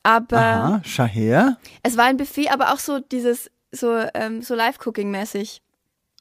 aber 0.04 0.38
Aha, 0.38 0.80
schau 0.84 1.04
her. 1.04 1.58
es 1.82 1.96
war 1.96 2.04
ein 2.04 2.16
Buffet, 2.16 2.50
aber 2.50 2.73
auch 2.73 2.78
so 2.78 3.00
dieses 3.00 3.50
so 3.73 3.99
ähm, 4.14 4.40
so 4.42 4.54
Live-Cooking-mäßig. 4.54 5.61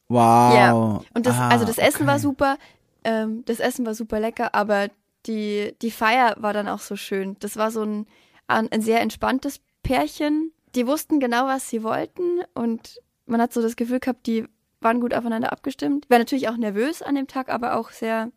Wow. 0.10 0.54
Ja. 0.56 0.72
Und 1.14 1.26
das, 1.28 1.36
Ah, 1.38 1.50
also 1.50 1.66
das 1.66 1.78
Essen 1.78 2.08
war 2.08 2.16
okay. 2.16 2.22
super, 2.24 2.58
ähm, 3.04 3.44
das 3.46 3.60
Essen 3.60 3.86
war 3.86 3.94
super 3.94 4.20
lecker, 4.20 4.56
aber 4.56 4.88
die, 5.28 5.76
die 5.82 5.92
Feier 5.92 6.36
war 6.40 6.54
dann 6.54 6.68
auch 6.68 6.80
so 6.80 6.96
schön. 6.96 7.38
Das 7.40 7.56
war 7.58 7.70
so 7.70 7.84
ein, 7.84 8.08
ein 8.48 8.72
ein 8.72 8.82
sehr 8.82 9.02
entspanntes 9.02 9.60
Pärchen. 9.84 10.52
Die 10.76 10.88
wussten 10.88 11.20
genau, 11.20 11.46
was 11.46 11.70
sie 11.70 11.84
wollten 11.84 12.42
und 12.56 13.00
man 13.28 13.40
hat 13.40 13.54
so 13.54 13.62
das 13.62 13.76
Gefühl 13.76 14.00
gehabt, 14.00 14.26
die 14.26 14.46
waren 14.82 15.00
gut 15.00 15.14
aufeinander 15.14 15.52
abgestimmt. 15.54 16.10
War 16.10 16.18
natürlich 16.18 16.50
auch 16.50 16.58
nervös 16.58 17.02
an 17.02 17.16
dem 17.16 17.28
Tag, 17.28 17.50
aber 17.50 17.78
auch 17.78 17.92
sehr, 17.92 18.32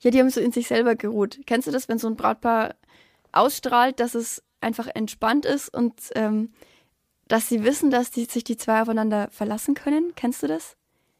ja, 0.00 0.10
die 0.10 0.18
haben 0.20 0.28
so 0.30 0.40
in 0.40 0.52
sich 0.52 0.66
selber 0.68 0.96
geruht. 0.96 1.40
Kennst 1.46 1.66
du 1.68 1.72
das, 1.72 1.88
wenn 1.88 1.98
so 1.98 2.08
ein 2.08 2.16
Brautpaar 2.16 2.74
ausstrahlt, 3.36 4.00
dass 4.00 4.14
es 4.14 4.42
einfach 4.60 4.88
entspannt 4.94 5.44
ist 5.44 5.72
und 5.72 5.94
ähm, 6.14 6.52
dass 7.28 7.48
sie 7.48 7.64
wissen, 7.64 7.90
dass 7.90 8.10
die, 8.10 8.24
sich 8.24 8.44
die 8.44 8.56
zwei 8.56 8.82
aufeinander 8.82 9.28
verlassen 9.30 9.74
können? 9.74 10.12
Kennst 10.14 10.42
du 10.42 10.46
das? 10.46 10.76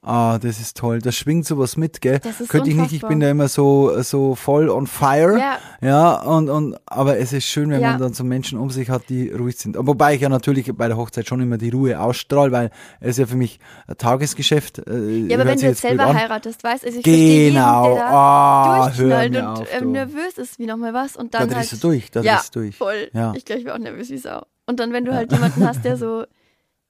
Ah, 0.06 0.38
das 0.38 0.60
ist 0.60 0.76
toll. 0.76 0.98
Da 1.00 1.10
schwingt 1.12 1.46
sowas 1.46 1.78
mit, 1.78 2.02
gell? 2.02 2.18
Das 2.18 2.38
ist 2.40 2.50
Könnte 2.50 2.68
ich 2.68 2.76
nicht, 2.76 2.86
ich 2.88 2.92
unfassbar. 3.02 3.08
bin 3.08 3.20
da 3.20 3.30
immer 3.30 3.48
so, 3.48 4.02
so 4.02 4.34
voll 4.34 4.68
on 4.68 4.86
fire. 4.86 5.38
Ja. 5.38 5.58
Ja, 5.80 6.20
und, 6.22 6.50
und, 6.50 6.76
aber 6.84 7.16
es 7.18 7.32
ist 7.32 7.46
schön, 7.46 7.70
wenn 7.70 7.80
Ja. 7.80 7.92
man 7.92 8.00
dann 8.00 8.12
so 8.12 8.22
Menschen 8.22 8.58
um 8.58 8.68
sich 8.70 8.90
hat, 8.90 9.08
die 9.08 9.30
ruhig 9.30 9.56
sind. 9.56 9.76
Wobei 9.78 10.14
ich 10.14 10.20
ja 10.20 10.28
natürlich 10.28 10.70
bei 10.74 10.88
der 10.88 10.98
Hochzeit 10.98 11.26
schon 11.26 11.40
immer 11.40 11.56
die 11.56 11.70
Ruhe 11.70 11.98
ausstrahle, 11.98 12.52
weil 12.52 12.70
es 13.00 13.12
ist 13.12 13.18
ja 13.18 13.26
für 13.26 13.36
mich 13.36 13.58
ein 13.86 13.96
Tagesgeschäft. 13.96 14.78
Äh, 14.86 15.26
Ja, 15.28 15.36
aber 15.38 15.46
wenn 15.46 15.58
du 15.58 15.66
jetzt 15.66 15.80
selber 15.80 16.12
heiratest, 16.12 16.62
weißt 16.62 16.84
also 16.84 16.98
ich 16.98 17.04
verstehe 17.04 17.44
jeden, 17.44 17.54
Genau. 17.56 17.94
der 17.94 18.04
da 18.04 18.10
Ah, 18.10 18.86
durchknallt 18.90 19.36
und 19.36 19.42
auf, 19.42 19.68
ähm, 19.72 19.82
du. 19.84 19.90
nervös 19.90 20.36
ist 20.36 20.58
wie 20.58 20.66
nochmal 20.66 20.92
was 20.92 21.16
und 21.16 21.32
Da 21.32 21.38
dann 21.38 21.48
drehst 21.48 21.72
halt, 21.72 21.82
du 21.82 21.88
durch, 21.88 22.10
da 22.10 22.20
ja, 22.20 22.34
drehst 22.36 22.54
du 22.54 22.60
durch. 22.60 22.76
voll. 22.76 23.08
Ja. 23.14 23.32
Ich 23.36 23.46
glaube, 23.46 23.60
ich 23.60 23.64
wäre 23.66 23.74
auch 23.74 23.80
nervös 23.80 24.10
wie 24.10 24.18
Sau. 24.18 24.42
Und 24.66 24.80
dann, 24.80 24.92
wenn 24.92 25.04
du 25.06 25.14
halt 25.14 25.32
jemanden 25.32 25.66
hast, 25.66 25.82
der 25.84 25.96
so 25.96 26.24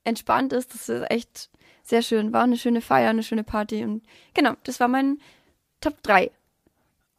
entspannt 0.05 0.53
ist, 0.53 0.75
das 0.75 0.89
ist 0.89 1.11
echt 1.11 1.51
sehr 1.85 2.03
schön. 2.03 2.33
War 2.33 2.43
eine 2.45 2.57
schöne 2.57 2.81
Feier, 2.81 3.11
eine 3.11 3.23
schöne 3.23 3.45
Party 3.45 3.85
und 3.85 4.03
genau, 4.35 4.55
das 4.65 4.81
war 4.81 4.89
mein 4.89 5.19
Top 5.81 6.03
3. 6.03 6.31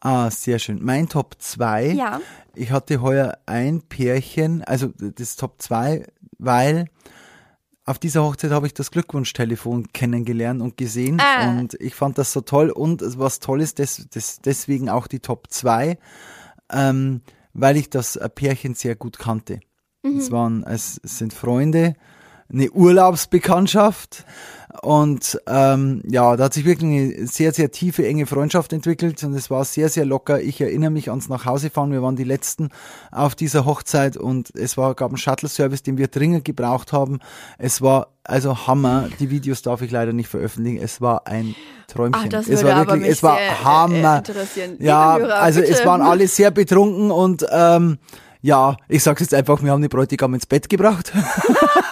Ah, 0.02 0.30
sehr 0.30 0.60
schön. 0.60 0.80
Mein 0.84 1.08
Top 1.08 1.36
2. 1.40 1.92
Ja. 1.94 2.20
Ich 2.54 2.72
hatte 2.72 3.02
heuer 3.02 3.38
ein 3.46 3.82
Pärchen, 3.82 4.64
also 4.64 4.90
das 4.98 5.36
Top 5.36 5.62
2, 5.62 6.06
weil 6.38 6.86
auf 7.86 8.00
dieser 8.00 8.24
Hochzeit 8.24 8.52
habe 8.52 8.66
ich 8.68 8.74
das 8.74 8.92
Glückwunschtelefon 8.92 9.94
kennengelernt 9.94 10.62
und 10.62 10.76
gesehen 10.78 11.20
Ah. 11.22 11.52
und 11.52 11.76
ich 11.76 11.94
fand 11.96 12.18
das 12.18 12.34
so 12.34 12.42
toll 12.42 12.72
und 12.72 13.04
was 13.20 13.40
toll 13.40 13.62
ist, 13.62 13.78
das, 13.80 14.08
das, 14.12 14.42
deswegen 14.42 14.90
auch 14.90 15.06
die 15.08 15.20
Top 15.20 15.48
2, 15.52 15.98
ähm, 16.72 17.22
weil 17.54 17.78
ich 17.78 17.90
das 17.92 18.20
Pärchen 18.36 18.74
sehr 18.74 18.96
gut 18.96 19.20
kannte. 19.20 19.60
Es 20.04 20.32
waren, 20.32 20.64
es 20.64 21.00
sind 21.04 21.34
Freunde, 21.34 21.96
eine 22.52 22.70
Urlaubsbekanntschaft 22.72 24.26
und 24.82 25.40
ähm, 25.48 26.02
ja, 26.08 26.36
da 26.36 26.46
hat 26.46 26.54
sich 26.54 26.66
wirklich 26.66 26.90
eine 26.90 27.28
sehr, 27.28 27.54
sehr 27.54 27.72
tiefe, 27.72 28.06
enge 28.06 28.26
Freundschaft 28.26 28.74
entwickelt 28.74 29.24
und 29.24 29.34
es 29.34 29.50
war 29.50 29.64
sehr, 29.66 29.90
sehr 29.90 30.06
locker. 30.06 30.42
Ich 30.42 30.60
erinnere 30.62 30.90
mich 30.92 31.10
ans 31.10 31.30
Nachhausefahren. 31.30 31.92
Wir 31.92 32.02
waren 32.02 32.16
die 32.16 32.24
Letzten 32.26 32.70
auf 33.12 33.36
dieser 33.36 33.66
Hochzeit 33.66 34.18
und 34.18 34.54
es 34.56 34.76
war, 34.78 34.94
gab 34.96 35.10
einen 35.12 35.18
Shuttle-Service, 35.18 35.84
den 35.84 35.98
wir 35.98 36.08
dringend 36.08 36.46
gebraucht 36.46 36.92
haben. 36.94 37.20
Es 37.58 37.82
war 37.82 38.08
also 38.24 38.68
Hammer. 38.68 39.08
Die 39.20 39.30
Videos 39.30 39.62
darf 39.62 39.82
ich 39.82 39.92
leider 39.92 40.12
nicht 40.14 40.28
veröffentlichen. 40.30 40.84
Es 40.84 41.00
war 41.00 41.26
ein 41.28 41.56
Träumchen. 41.88 42.24
Ach, 42.26 42.30
das 42.30 42.48
es 42.48 42.64
war 42.64 42.74
aber 42.74 42.88
wirklich, 42.94 43.02
mich 43.04 43.12
es 43.12 43.24
war 43.24 43.38
sehr, 43.38 43.48
äh, 43.48 43.64
Hammer. 43.64 44.18
interessieren. 44.18 44.72
Liebe 44.74 44.84
Ja, 44.86 45.18
Hörer, 45.18 45.36
also 45.36 45.62
es 45.62 45.70
bitte. 45.70 45.86
waren 45.86 46.02
alle 46.02 46.28
sehr 46.28 46.52
betrunken 46.52 47.12
und 47.12 47.46
ähm, 47.52 47.98
ja, 48.46 48.78
ich 48.88 49.02
sag's 49.02 49.22
jetzt 49.22 49.34
einfach, 49.34 49.64
wir 49.64 49.72
haben 49.72 49.82
die 49.82 49.88
Bräutigam 49.88 50.36
ins 50.36 50.46
Bett 50.46 50.70
gebracht 50.70 51.12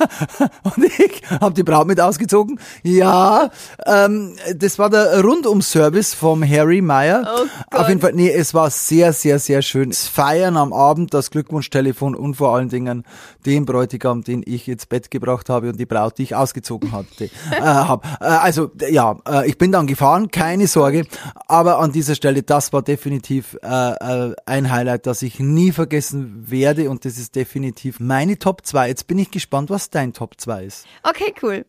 und 0.64 0.86
ich 0.86 1.24
habe 1.42 1.56
die 1.56 1.64
Braut 1.64 1.88
mit 1.88 2.00
ausgezogen. 2.00 2.60
Ja, 2.84 3.50
ähm, 3.88 4.36
das 4.56 4.78
war 4.78 4.92
der 4.92 5.24
Rundum-Service 5.24 6.14
vom 6.14 6.48
Harry 6.48 6.82
Meyer. 6.82 7.26
Oh. 7.26 7.76
Auf 7.76 7.90
jeden 7.90 8.02
Fall, 8.02 8.14
nee, 8.14 8.30
es 8.30 8.54
war 8.54 8.70
sehr, 8.70 9.14
sehr, 9.14 9.40
sehr 9.40 9.64
schön. 9.64 9.90
Das 9.90 10.08
Feiern 10.08 10.56
am 10.56 10.74
Abend, 10.74 11.16
das 11.16 11.32
Glückwunschtelefon 11.32 12.14
und 12.14 12.36
vor 12.36 12.56
allen 12.56 12.70
Dingen 12.70 13.04
den 13.48 13.66
Bräutigam, 13.66 14.24
den 14.24 14.44
ich 14.46 14.68
ins 14.68 14.86
Bett 14.86 15.10
gebracht 15.10 15.50
habe 15.50 15.70
und 15.70 15.80
die 15.80 15.88
Braut, 15.88 16.20
die 16.20 16.24
ich 16.24 16.36
ausgezogen 16.36 16.92
hatte. 16.92 17.32
äh, 17.52 17.62
hab. 17.62 18.06
Äh, 18.22 18.26
also 18.26 18.70
ja, 18.92 19.18
äh, 19.28 19.50
ich 19.50 19.58
bin 19.58 19.72
dann 19.72 19.88
gefahren, 19.88 20.30
keine 20.30 20.68
Sorge. 20.68 21.06
Aber 21.48 21.80
an 21.80 21.92
dieser 21.92 22.14
Stelle, 22.14 22.44
das 22.44 22.74
war 22.74 22.84
definitiv 22.84 23.58
äh, 23.64 23.68
äh, 23.68 24.36
ein 24.46 24.72
Highlight, 24.72 25.08
das 25.08 25.24
ich 25.24 25.40
nie 25.40 25.72
vergessen 25.72 26.43
werde 26.50 26.90
und 26.90 27.06
das 27.06 27.18
ist 27.18 27.36
definitiv 27.36 28.00
meine 28.00 28.38
Top 28.40 28.66
2. 28.66 28.88
Jetzt 28.88 29.08
bin 29.08 29.18
ich 29.20 29.32
gespannt, 29.32 29.70
was 29.70 29.90
dein 29.90 30.14
Top 30.14 30.40
2 30.40 30.66
ist. 30.66 30.86
Okay, 31.04 31.34
cool. 31.42 31.66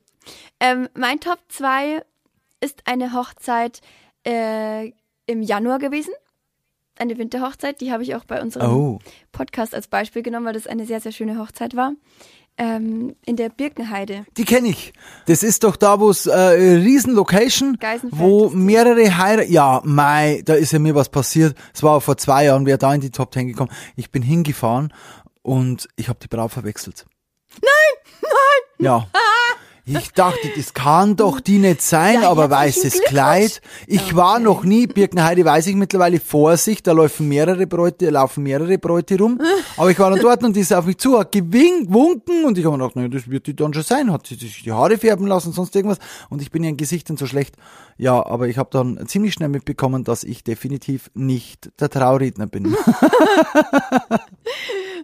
Ähm, 0.60 0.88
mein 0.96 1.20
Top 1.20 1.38
2 1.48 2.02
ist 2.60 2.82
eine 2.86 3.12
Hochzeit 3.12 3.80
äh, 4.26 4.92
im 5.26 5.42
Januar 5.42 5.78
gewesen. 5.78 6.12
Eine 6.96 7.18
Winterhochzeit, 7.18 7.80
die 7.80 7.90
habe 7.92 8.04
ich 8.04 8.14
auch 8.14 8.24
bei 8.24 8.40
unserem 8.40 8.70
Oh. 8.72 8.98
Podcast 9.32 9.74
als 9.74 9.88
Beispiel 9.88 10.22
genommen, 10.22 10.46
weil 10.46 10.52
das 10.54 10.66
eine 10.68 10.86
sehr, 10.86 11.00
sehr 11.00 11.12
schöne 11.12 11.38
Hochzeit 11.38 11.74
war. 11.74 11.92
Ähm, 12.56 13.16
in 13.26 13.34
der 13.34 13.48
Birkenheide. 13.48 14.26
Die 14.36 14.44
kenne 14.44 14.68
ich. 14.68 14.92
Das 15.26 15.42
ist 15.42 15.64
doch 15.64 15.74
da, 15.74 15.98
wo 15.98 16.08
es 16.10 16.26
äh, 16.26 16.36
Riesen-Location, 16.36 17.76
wo 18.10 18.48
mehrere 18.48 19.18
Heirat... 19.18 19.48
Ja, 19.48 19.80
Mai, 19.84 20.40
da 20.44 20.54
ist 20.54 20.72
ja 20.72 20.78
mir 20.78 20.94
was 20.94 21.08
passiert. 21.08 21.56
Es 21.74 21.82
war 21.82 22.00
vor 22.00 22.16
zwei 22.16 22.44
Jahren, 22.44 22.64
wer 22.64 22.78
da 22.78 22.94
in 22.94 23.00
die 23.00 23.10
Top 23.10 23.32
Ten 23.32 23.48
gekommen. 23.48 23.72
Ich 23.96 24.12
bin 24.12 24.22
hingefahren 24.22 24.92
und 25.42 25.88
ich 25.96 26.08
habe 26.08 26.20
die 26.22 26.28
Braut 26.28 26.52
verwechselt. 26.52 27.06
Nein, 27.60 28.12
nein. 28.22 28.84
Ja. 28.86 29.08
Ich 29.86 30.12
dachte, 30.12 30.48
das 30.56 30.72
kann 30.72 31.14
doch 31.14 31.40
die 31.40 31.58
nicht 31.58 31.82
sein, 31.82 32.22
Ja, 32.22 32.30
aber 32.30 32.48
weißes. 32.48 33.02
Kleid. 33.02 33.60
Ich 33.86 34.16
war 34.16 34.38
noch 34.38 34.64
nie, 34.64 34.86
Birkenheide 34.86 35.44
weiß 35.44 35.66
ich 35.66 35.74
mittlerweile, 35.74 36.20
Vorsicht, 36.20 36.86
da 36.86 36.92
laufen 36.92 37.28
mehrere 37.28 37.66
Bräute, 37.66 38.08
laufen 38.08 38.44
mehrere 38.44 38.78
Bräute 38.78 39.18
rum. 39.18 39.38
Aber 39.76 39.90
ich 39.90 39.98
war 39.98 40.10
dann 40.10 40.20
dort 40.20 40.42
und 40.42 40.56
die 40.56 40.60
ist 40.60 40.72
auf 40.72 40.86
mich 40.86 40.96
zu, 40.96 41.18
hat 41.18 41.32
gewinkt, 41.32 41.88
gewunken 41.88 42.46
und 42.46 42.56
ich 42.56 42.64
habe 42.64 42.78
mir 42.78 42.84
gedacht, 42.84 42.96
naja, 42.96 43.08
das 43.08 43.28
wird 43.28 43.46
die 43.46 43.54
dann 43.54 43.74
schon 43.74 43.82
sein. 43.82 44.10
Hat 44.10 44.26
sie 44.26 44.36
sich 44.36 44.62
die 44.62 44.72
Haare 44.72 44.96
färben 44.96 45.26
lassen, 45.26 45.52
sonst 45.52 45.76
irgendwas. 45.76 45.98
Und 46.30 46.40
ich 46.40 46.50
bin 46.50 46.64
ihren 46.64 46.78
Gesichtern 46.78 47.18
so 47.18 47.26
schlecht. 47.26 47.54
Ja, 47.98 48.24
aber 48.24 48.48
ich 48.48 48.56
habe 48.56 48.70
dann 48.72 49.06
ziemlich 49.06 49.34
schnell 49.34 49.50
mitbekommen, 49.50 50.02
dass 50.02 50.24
ich 50.24 50.44
definitiv 50.44 51.10
nicht 51.12 51.70
der 51.78 51.90
Trauredner 51.90 52.46
bin. 52.46 52.74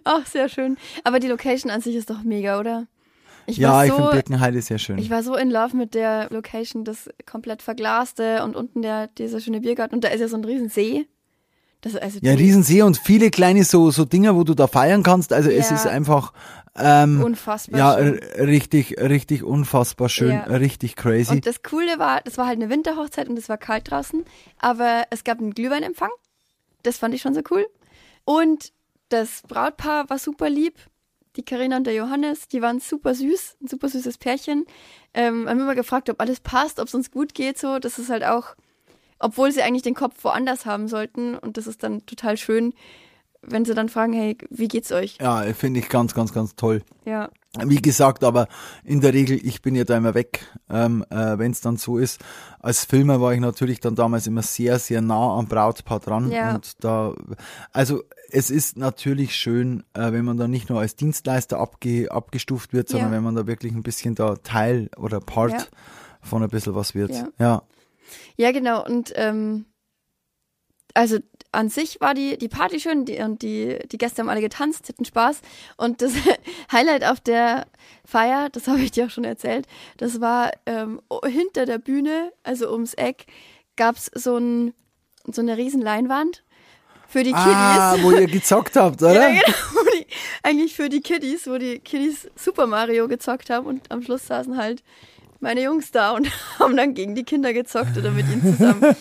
Ach, 0.03 0.25
sehr 0.25 0.49
schön. 0.49 0.77
Aber 1.03 1.19
die 1.19 1.27
Location 1.27 1.71
an 1.71 1.81
sich 1.81 1.95
ist 1.95 2.09
doch 2.09 2.23
mega, 2.23 2.59
oder? 2.59 2.87
Ich 3.51 3.57
ja, 3.57 3.71
war 3.71 3.85
ich 3.85 3.91
so, 3.91 3.97
finde 3.97 4.11
Birkenheide 4.11 4.61
sehr 4.61 4.79
schön. 4.79 4.97
Ich 4.97 5.09
war 5.09 5.23
so 5.23 5.35
in 5.35 5.49
love 5.51 5.75
mit 5.75 5.93
der 5.93 6.27
Location, 6.31 6.83
das 6.83 7.09
komplett 7.25 7.61
verglaste 7.61 8.43
und 8.43 8.55
unten 8.55 8.81
der, 8.81 9.07
dieser 9.07 9.39
schöne 9.39 9.61
Biergarten 9.61 9.95
und 9.95 10.03
da 10.03 10.09
ist 10.09 10.21
ja 10.21 10.27
so 10.27 10.37
ein 10.37 10.45
riesen 10.45 10.69
See. 10.69 11.07
Das, 11.81 11.95
also 11.95 12.19
Ja, 12.21 12.33
Riesensee 12.33 12.83
und 12.83 12.97
viele 12.97 13.31
kleine 13.31 13.63
so, 13.63 13.89
so 13.89 14.05
Dinger, 14.05 14.35
wo 14.35 14.43
du 14.43 14.53
da 14.53 14.67
feiern 14.67 15.01
kannst. 15.01 15.33
Also 15.33 15.49
es 15.49 15.69
Ja. 15.69 15.75
ist 15.75 15.87
einfach 15.87 16.31
ähm, 16.75 17.21
Unfassbar 17.23 17.79
ja 17.79 17.97
schön. 17.97 18.19
richtig, 18.45 18.97
richtig 18.99 19.43
unfassbar 19.43 20.07
schön, 20.07 20.29
Ja. 20.31 20.43
richtig 20.43 20.95
crazy. 20.95 21.31
Und 21.33 21.45
das 21.47 21.63
Coole 21.63 21.97
war, 21.99 22.21
das 22.21 22.37
war 22.37 22.45
halt 22.45 22.61
eine 22.61 22.69
Winterhochzeit 22.69 23.27
und 23.27 23.37
es 23.37 23.49
war 23.49 23.57
kalt 23.57 23.89
draußen, 23.91 24.23
aber 24.59 25.03
es 25.09 25.23
gab 25.23 25.39
einen 25.39 25.53
Glühweinempfang. 25.53 26.11
Das 26.83 26.97
fand 26.97 27.13
ich 27.15 27.21
schon 27.21 27.33
so 27.33 27.41
cool. 27.49 27.65
Und 28.25 28.71
das 29.09 29.41
Brautpaar 29.47 30.09
war 30.09 30.19
super 30.19 30.49
lieb. 30.49 30.75
Die 31.35 31.43
Karina 31.43 31.77
und 31.77 31.87
der 31.87 31.93
Johannes, 31.93 32.47
die 32.47 32.61
waren 32.61 32.79
super 32.79 33.15
süß, 33.15 33.57
ein 33.61 33.67
super 33.67 33.87
süßes 33.87 34.17
Pärchen. 34.17 34.65
Ähm, 35.13 35.47
haben 35.47 35.59
immer 35.59 35.75
gefragt, 35.75 36.09
ob 36.09 36.19
alles 36.19 36.39
passt, 36.39 36.79
ob 36.79 36.87
es 36.87 36.93
uns 36.93 37.11
gut 37.11 37.33
geht, 37.33 37.57
so. 37.57 37.79
Das 37.79 37.99
ist 37.99 38.09
halt 38.09 38.23
auch, 38.23 38.55
obwohl 39.19 39.51
sie 39.51 39.61
eigentlich 39.61 39.83
den 39.83 39.95
Kopf 39.95 40.23
woanders 40.23 40.65
haben 40.65 40.87
sollten. 40.87 41.37
Und 41.37 41.57
das 41.57 41.67
ist 41.67 41.83
dann 41.83 42.05
total 42.05 42.35
schön, 42.37 42.73
wenn 43.41 43.65
sie 43.65 43.73
dann 43.73 43.89
fragen, 43.89 44.13
hey, 44.13 44.37
wie 44.49 44.67
geht's 44.67 44.91
euch? 44.91 45.17
ja, 45.19 45.41
finde 45.53 45.79
ich 45.79 45.89
ganz, 45.89 46.13
ganz, 46.13 46.33
ganz 46.33 46.55
toll. 46.55 46.83
Ja. 47.05 47.29
Wie 47.65 47.81
gesagt, 47.81 48.23
aber 48.23 48.47
in 48.85 49.01
der 49.01 49.13
Regel, 49.13 49.37
ich 49.45 49.61
bin 49.61 49.75
ja 49.75 49.83
da 49.83 49.97
immer 49.97 50.13
weg, 50.13 50.45
ähm, 50.69 51.03
äh, 51.09 51.37
wenn 51.37 51.51
es 51.51 51.59
dann 51.59 51.75
so 51.75 51.97
ist. 51.97 52.21
Als 52.59 52.85
Filmer 52.85 53.19
war 53.19 53.33
ich 53.33 53.41
natürlich 53.41 53.81
dann 53.81 53.95
damals 53.95 54.25
immer 54.27 54.41
sehr, 54.41 54.79
sehr 54.79 55.01
nah 55.01 55.37
am 55.37 55.47
Brautpaar 55.47 55.99
dran. 55.99 56.31
Ja. 56.31 56.55
Und 56.55 56.83
da, 56.83 57.13
also 57.73 58.03
es 58.31 58.49
ist 58.49 58.77
natürlich 58.77 59.35
schön, 59.35 59.83
äh, 59.93 60.11
wenn 60.11 60.25
man 60.25 60.37
da 60.37 60.47
nicht 60.47 60.69
nur 60.69 60.79
als 60.79 60.95
Dienstleister 60.95 61.59
abge, 61.59 62.11
abgestuft 62.11 62.73
wird, 62.73 62.89
sondern 62.89 63.09
Ja. 63.11 63.17
wenn 63.17 63.23
man 63.23 63.35
da 63.35 63.47
wirklich 63.47 63.73
ein 63.73 63.83
bisschen 63.83 64.15
da 64.15 64.35
Teil 64.35 64.89
oder 64.97 65.19
Part 65.19 65.51
Ja. 65.51 65.65
von 66.21 66.41
ein 66.43 66.49
bisschen 66.49 66.75
was 66.75 66.95
wird. 66.95 67.11
Ja. 67.11 67.27
ja. 67.39 67.63
Ja, 68.37 68.51
genau. 68.51 68.83
Und 68.85 69.13
ähm, 69.15 69.65
also 70.93 71.19
an 71.53 71.69
sich 71.69 71.99
war 72.01 72.13
die, 72.13 72.37
die 72.37 72.47
Party 72.47 72.79
schön 72.79 73.05
die, 73.05 73.17
und 73.19 73.41
die, 73.41 73.79
die 73.91 73.97
Gäste 73.97 74.21
haben 74.21 74.29
alle 74.29 74.41
getanzt, 74.41 74.87
hatten 74.89 75.05
Spaß. 75.05 75.41
Und 75.77 76.01
das 76.01 76.13
Highlight 76.71 77.03
auf 77.05 77.19
der 77.19 77.67
Feier, 78.05 78.49
das 78.49 78.67
habe 78.67 78.81
ich 78.81 78.91
dir 78.91 79.05
auch 79.05 79.09
schon 79.09 79.23
erzählt, 79.23 79.67
das 79.97 80.21
war 80.21 80.51
ähm, 80.65 81.01
hinter 81.25 81.65
der 81.65 81.77
Bühne, 81.77 82.31
also 82.43 82.71
ums 82.71 82.93
Eck, 82.93 83.25
gab 83.77 83.95
es 83.95 84.11
so, 84.13 84.37
ein, 84.37 84.73
so 85.31 85.41
eine 85.41 85.57
riesen 85.57 85.81
Leinwand 85.81 86.43
für 87.11 87.23
die 87.23 87.31
Kiddies. 87.31 87.45
Ah, 87.45 87.97
wo 88.01 88.11
ihr 88.11 88.27
gezockt 88.27 88.75
habt, 88.75 89.01
oder? 89.01 89.13
Ja, 89.13 89.27
genau, 89.29 89.91
die, 89.93 90.07
eigentlich 90.43 90.75
für 90.75 90.89
die 90.89 91.01
Kiddies, 91.01 91.47
wo 91.47 91.57
die 91.57 91.79
Kiddies 91.79 92.29
Super 92.35 92.67
Mario 92.67 93.07
gezockt 93.07 93.49
haben 93.49 93.67
und 93.67 93.91
am 93.91 94.01
Schluss 94.01 94.27
saßen 94.27 94.57
halt 94.57 94.83
meine 95.39 95.61
Jungs 95.61 95.91
da 95.91 96.11
und 96.11 96.29
haben 96.59 96.77
dann 96.77 96.93
gegen 96.93 97.15
die 97.15 97.23
Kinder 97.23 97.53
gezockt 97.53 97.97
oder 97.97 98.11
mit 98.11 98.27
ihnen 98.27 98.57
zusammen. 98.57 98.95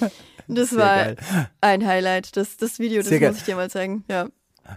Das 0.48 0.70
Sehr 0.70 0.78
war 0.78 0.96
geil. 0.96 1.16
ein 1.60 1.86
Highlight. 1.86 2.36
Das, 2.36 2.56
das 2.56 2.78
Video, 2.80 2.98
das 2.98 3.08
Sehr 3.08 3.20
geil. 3.20 3.30
muss 3.30 3.38
ich 3.38 3.44
dir 3.44 3.54
mal 3.54 3.70
zeigen. 3.70 4.04
Ja. 4.10 4.28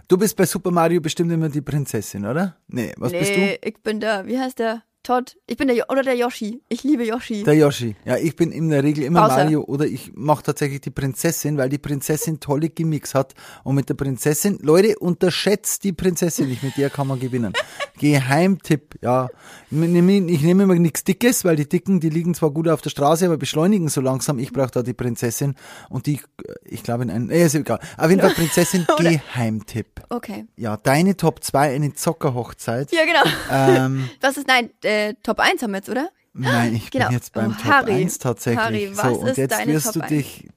Du 0.08 0.16
bist 0.16 0.36
bei 0.36 0.46
Super 0.46 0.70
Mario 0.70 1.00
bestimmt 1.00 1.32
immer 1.32 1.48
die 1.48 1.60
Prinzessin, 1.60 2.26
oder? 2.26 2.56
Nee, 2.68 2.92
was 2.96 3.12
nee, 3.12 3.18
bist 3.18 3.36
du? 3.36 3.68
ich 3.68 3.82
bin 3.82 4.00
der, 4.00 4.26
wie 4.26 4.38
heißt 4.38 4.58
der? 4.58 4.82
Todd. 5.04 5.36
Ich 5.46 5.56
bin 5.56 5.68
der, 5.68 5.88
oder 5.90 6.02
der 6.02 6.16
Yoshi. 6.16 6.62
Ich 6.68 6.82
liebe 6.82 7.04
Yoshi. 7.04 7.44
Der 7.44 7.54
Yoshi. 7.54 7.94
Ja, 8.04 8.16
ich 8.16 8.34
bin 8.34 8.50
in 8.50 8.70
der 8.70 8.82
Regel 8.82 9.04
immer 9.04 9.28
Bowser. 9.28 9.44
Mario 9.44 9.62
oder 9.62 9.84
ich 9.84 10.12
mache 10.14 10.42
tatsächlich 10.42 10.80
die 10.80 10.90
Prinzessin, 10.90 11.56
weil 11.58 11.68
die 11.68 11.78
Prinzessin 11.78 12.40
tolle 12.40 12.70
Gimmicks 12.70 13.14
hat. 13.14 13.34
Und 13.62 13.76
mit 13.76 13.88
der 13.88 13.94
Prinzessin, 13.94 14.58
Leute, 14.62 14.98
unterschätzt 14.98 15.84
die 15.84 15.92
Prinzessin 15.92 16.48
nicht, 16.48 16.62
mit 16.62 16.76
der 16.76 16.90
kann 16.90 17.06
man 17.06 17.20
gewinnen. 17.20 17.52
Geheimtipp, 17.98 18.96
ja. 19.02 19.28
Ich 19.70 19.76
nehme, 19.76 20.12
ich 20.30 20.42
nehme 20.42 20.64
immer 20.64 20.74
nichts 20.74 21.04
Dickes, 21.04 21.44
weil 21.44 21.56
die 21.56 21.68
Dicken, 21.68 22.00
die 22.00 22.08
liegen 22.10 22.34
zwar 22.34 22.50
gut 22.50 22.68
auf 22.68 22.80
der 22.82 22.90
Straße, 22.90 23.26
aber 23.26 23.36
beschleunigen 23.36 23.88
so 23.88 24.00
langsam. 24.00 24.38
Ich 24.38 24.52
brauche 24.52 24.70
da 24.70 24.82
die 24.82 24.94
Prinzessin 24.94 25.54
und 25.88 26.06
die, 26.06 26.20
ich 26.64 26.82
glaube 26.82 27.04
in 27.04 27.10
einen, 27.10 27.30
äh, 27.30 27.44
ist 27.46 27.54
egal. 27.54 27.78
Auf 27.96 28.10
jeden 28.10 28.20
Fall 28.22 28.30
Prinzessin, 28.34 28.86
Geheimtipp. 28.98 30.02
Okay. 30.08 30.46
Ja, 30.56 30.76
deine 30.76 31.16
Top 31.16 31.42
2, 31.44 31.74
eine 31.74 31.94
Zockerhochzeit. 31.94 32.90
Ja, 32.92 33.02
genau. 33.04 33.24
Ähm, 33.50 34.08
Was 34.20 34.36
ist, 34.36 34.48
nein, 34.48 34.70
äh, 34.82 35.14
Top 35.22 35.38
1 35.40 35.62
haben 35.62 35.70
wir 35.70 35.78
jetzt, 35.78 35.88
oder? 35.88 36.08
Nein, 36.32 36.74
ich 36.74 36.90
Genau. 36.90 37.06
bin 37.06 37.14
jetzt 37.14 37.32
beim 37.32 37.52
Oh, 37.52 37.62
Top 37.62 37.72
Harry. 37.72 37.92
1 37.92 38.18
tatsächlich. 38.18 38.60
Harry, 38.64 38.90
was 38.94 39.06
so, 39.06 39.20
und 39.20 39.28
ist 39.28 39.36
jetzt 39.36 39.52
deine 39.52 39.72
wirst 39.72 39.86
Top 39.86 39.94
du 39.94 40.00
1? 40.00 40.08
dich, 40.10 40.48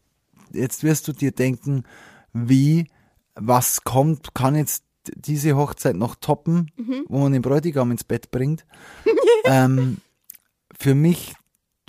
jetzt 0.51 0.83
wirst 0.83 1.07
du 1.07 1.13
dir 1.13 1.31
denken, 1.31 1.83
wie, 2.33 2.87
was 3.35 3.83
kommt, 3.83 4.33
kann 4.33 4.55
jetzt 4.55 4.83
diese 5.15 5.55
Hochzeit 5.55 5.95
noch 5.95 6.15
toppen, 6.15 6.71
Mhm. 6.77 7.05
wo 7.07 7.19
man 7.19 7.31
den 7.31 7.41
Bräutigam 7.41 7.91
ins 7.91 8.03
Bett 8.03 8.31
bringt. 8.31 8.65
ähm, 9.45 9.97
für 10.77 10.95
mich 10.95 11.35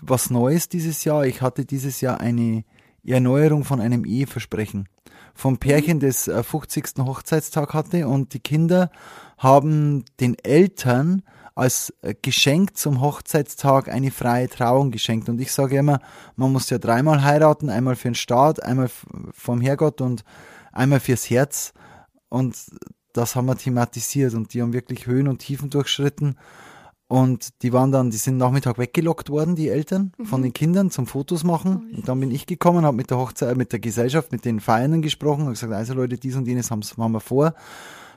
was 0.03 0.31
Neues 0.31 0.69
dieses 0.69 1.05
Jahr. 1.05 1.27
Ich 1.27 1.43
hatte 1.43 1.65
dieses 1.65 2.01
Jahr 2.01 2.21
eine 2.21 2.65
Erneuerung 3.05 3.65
von 3.65 3.81
einem 3.81 4.05
Eheversprechen. 4.05 4.89
Vom 5.35 5.59
Pärchen, 5.59 6.01
das 6.01 6.29
äh, 6.29 6.43
50. 6.43 6.99
Hochzeitstag 6.99 7.75
hatte 7.75 8.07
und 8.09 8.35
die 8.35 8.41
Kinder 8.41 8.91
haben 9.37 10.05
den 10.21 10.37
Eltern 10.43 11.23
als 11.55 11.93
äh, 12.03 12.15
Geschenk 12.21 12.77
zum 12.77 13.01
Hochzeitstag 13.01 13.89
eine 13.89 14.11
freie 14.13 14.49
Trauung 14.49 14.91
geschenkt. 14.91 15.29
Und 15.29 15.41
ich 15.41 15.53
sage 15.53 15.79
immer, 15.79 16.01
man 16.37 16.53
muss 16.53 16.71
ja 16.71 16.79
dreimal 16.79 17.23
heiraten, 17.25 17.69
einmal 17.71 17.97
für 17.97 18.09
den 18.09 18.15
Staat, 18.15 18.63
einmal 18.63 18.89
vom 19.33 19.61
Herrgott 19.61 20.01
und 20.01 20.23
einmal 20.73 21.01
fürs 21.01 21.29
Herz. 21.31 21.73
Und 22.29 22.57
das 23.13 23.37
haben 23.37 23.47
wir 23.47 23.57
thematisiert 23.57 24.35
und 24.35 24.53
die 24.55 24.63
haben 24.63 24.73
wirklich 24.73 25.07
Höhen 25.07 25.29
und 25.29 25.39
Tiefen 25.39 25.71
durchschritten. 25.71 26.37
Und 27.11 27.63
die 27.63 27.73
waren 27.73 27.91
dann, 27.91 28.11
die 28.11 28.19
sind 28.19 28.37
Nachmittag 28.37 28.77
weggelockt 28.77 29.31
worden, 29.31 29.57
die 29.57 29.71
Eltern, 29.71 30.13
von 30.25 30.43
den 30.43 30.53
Kindern 30.53 30.91
zum 30.91 31.07
Fotos 31.07 31.43
machen. 31.43 31.91
Und 31.97 32.07
dann 32.07 32.21
bin 32.21 32.31
ich 32.31 32.45
gekommen, 32.45 32.85
habe 32.85 32.99
mit 32.99 33.09
der 33.11 33.17
Hochzeit, 33.17 33.57
mit 33.57 33.73
der 33.73 33.79
Gesellschaft, 33.79 34.31
mit 34.31 34.45
den 34.45 34.61
Feiernden 34.61 35.01
gesprochen 35.01 35.45
und 35.47 35.53
gesagt, 35.55 35.73
also 35.73 35.95
Leute, 35.95 36.19
dies 36.19 36.37
und 36.37 36.47
jenes 36.47 36.71
haben's- 36.71 36.99
haben 36.99 37.13
wir 37.13 37.21
vor. 37.21 37.55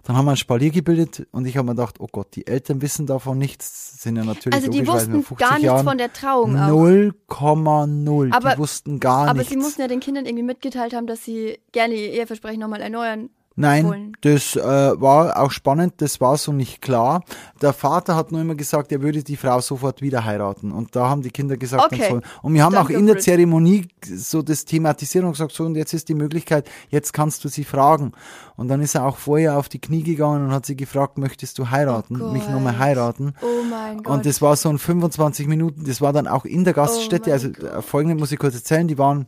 Dann 0.04 0.18
haben 0.18 0.26
wir 0.26 0.32
ein 0.32 0.38
Spalier 0.38 0.72
gebildet 0.72 1.26
und 1.32 1.46
ich 1.46 1.56
habe 1.58 1.68
mir 1.68 1.76
gedacht, 1.76 1.98
oh 2.00 2.08
Gott, 2.12 2.36
die 2.36 2.48
Eltern 2.48 2.82
wissen 2.82 3.06
davon 3.06 3.38
nichts, 3.38 4.02
sind 4.02 4.16
ja 4.18 4.26
natürlich 4.26 4.56
Also 4.60 4.70
die 4.72 4.86
wussten 4.86 5.12
50 5.24 5.38
gar 5.38 5.50
nichts 5.52 5.64
Jahren. 5.64 5.86
von 5.86 5.98
der 5.98 6.12
Trauung 6.12 6.58
auch. 6.58 6.68
0,0. 6.70 8.32
Aber- 8.34 8.52
Die 8.54 8.58
wussten 8.58 9.00
gar 9.00 9.28
Aber 9.28 9.36
nichts. 9.40 9.50
sie 9.52 9.58
mussten 9.58 9.80
ja 9.82 9.88
den 9.88 10.00
Kindern 10.00 10.26
irgendwie 10.26 10.44
mitgeteilt 10.44 10.94
haben, 10.94 11.08
dass 11.08 11.24
sie 11.24 11.60
gerne 11.72 11.94
ihr 11.94 12.12
Eheversprechen 12.14 12.60
nochmal 12.60 12.82
erneuern 12.82 13.30
Nein, 13.56 13.86
wollen. 13.86 14.18
das 14.22 14.56
äh, 14.56 14.62
war 14.62 15.38
auch 15.38 15.52
spannend, 15.52 15.96
das 15.98 16.22
war 16.22 16.38
so 16.38 16.54
nicht 16.54 16.82
klar. 16.82 17.24
Der 17.62 17.74
Vater 17.74 18.16
hat 18.16 18.32
nur 18.32 18.40
immer 18.42 18.56
gesagt, 18.56 18.92
er 18.92 19.02
würde 19.02 19.24
die 19.24 19.36
Frau 19.36 19.60
sofort 19.60 20.02
wieder 20.02 20.24
heiraten. 20.24 20.72
Und 20.72 20.96
da 20.96 21.10
haben 21.10 21.22
die 21.22 21.32
Kinder 21.32 21.58
gesagt, 21.58 21.86
Okay. 21.86 21.98
dann 22.00 22.10
soll. 22.10 22.22
Und 22.42 22.54
wir 22.54 22.64
haben 22.64 22.74
Dann 22.74 22.86
auch 22.86 22.90
in 22.90 23.06
der. 23.08 23.20
Zeremonie 23.20 23.88
so 24.04 24.42
das 24.42 24.66
thematisiert 24.66 25.26
und 25.26 25.32
gesagt, 25.34 25.52
so, 25.52 25.66
und 25.66 25.76
jetzt 25.76 25.94
ist 25.94 26.08
die 26.10 26.16
Möglichkeit, 26.16 26.70
jetzt 26.90 27.12
kannst 27.14 27.44
du 27.44 27.50
sie 27.50 27.64
fragen. 27.66 28.14
Und 28.56 28.68
dann 28.70 28.82
ist 28.82 28.96
er 28.96 29.06
auch 29.06 29.18
vorher 29.18 29.58
auf 29.58 29.70
die 29.70 29.80
Knie 29.80 30.04
gegangen 30.04 30.46
und 30.46 30.52
hat 30.54 30.66
sie 30.66 30.76
gefragt, 30.76 31.18
möchtest 31.18 31.60
du 31.60 31.70
heiraten, 31.70 32.22
Oh 32.22 32.32
mich 32.32 32.48
nochmal 32.48 32.80
heiraten? 32.80 33.34
Oh 33.42 33.64
mein 33.70 34.02
Gott. 34.02 34.08
Und 34.14 34.26
das 34.26 34.42
war 34.42 34.56
so 34.56 34.70
ein 34.70 34.80
25 34.80 35.48
Minuten, 35.48 35.84
das 35.86 36.00
war 36.02 36.14
dann 36.14 36.28
auch 36.28 36.46
in 36.46 36.64
der 36.64 36.74
Gaststätte. 36.74 37.30
Oh 37.30 37.34
also 37.34 37.50
äh, 37.50 37.82
folgende 37.82 38.16
muss 38.16 38.32
ich 38.32 38.40
kurz 38.40 38.56
erzählen, 38.56 38.88
die 38.88 38.98
waren 38.98 39.28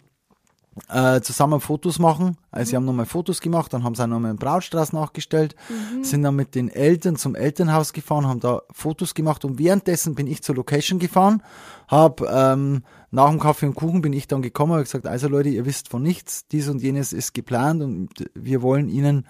äh, 0.90 1.22
zusammen 1.22 1.60
Fotos 1.60 2.00
machen. 2.00 2.38
Also 2.52 2.72
sie 2.72 2.76
haben 2.76 2.86
nochmal 2.86 3.06
Fotos 3.06 3.42
gemacht, 3.42 3.74
dann 3.74 3.84
haben 3.84 3.96
sie 3.96 4.04
auch 4.04 4.08
nochmal 4.08 4.30
einen 4.32 4.40
Brautstrauß 4.40 4.94
nachgestellt, 4.94 5.56
Mhm. 5.70 6.04
sind 6.04 6.24
dann 6.24 6.36
mit 6.36 6.56
den 6.56 6.70
Eltern 6.70 7.16
zum 7.16 7.36
Elternhaus 7.36 7.94
gefahren, 7.94 8.28
haben 8.28 8.40
da 8.40 8.62
Fotos 8.72 9.14
gemacht 9.14 9.46
und 9.46 9.60
währenddessen 9.60 10.16
bin 10.16 10.28
ich 10.28 10.42
zur 10.42 10.56
Location 10.56 11.00
gefahren, 11.00 11.44
habe 11.88 12.28
ähm, 12.32 12.84
nach 13.12 13.30
dem 13.30 13.40
Kaffee 13.40 13.68
und 13.68 13.76
Kuchen 13.76 14.02
bin 14.02 14.14
ich 14.14 14.28
dann 14.28 14.42
gekommen 14.42 14.74
und 14.74 14.84
gesagt, 14.84 15.06
also 15.06 15.28
Leute, 15.28 15.50
ihr 15.50 15.66
wisst 15.66 15.90
von 15.90 16.02
nichts, 16.02 16.48
dies 16.48 16.68
und 16.68 16.82
jenes 16.82 17.14
ist 17.14 17.34
geplant 17.34 17.84
und 17.84 18.10
wir 18.34 18.62
wollen 18.64 18.90
ihnen 18.90 19.28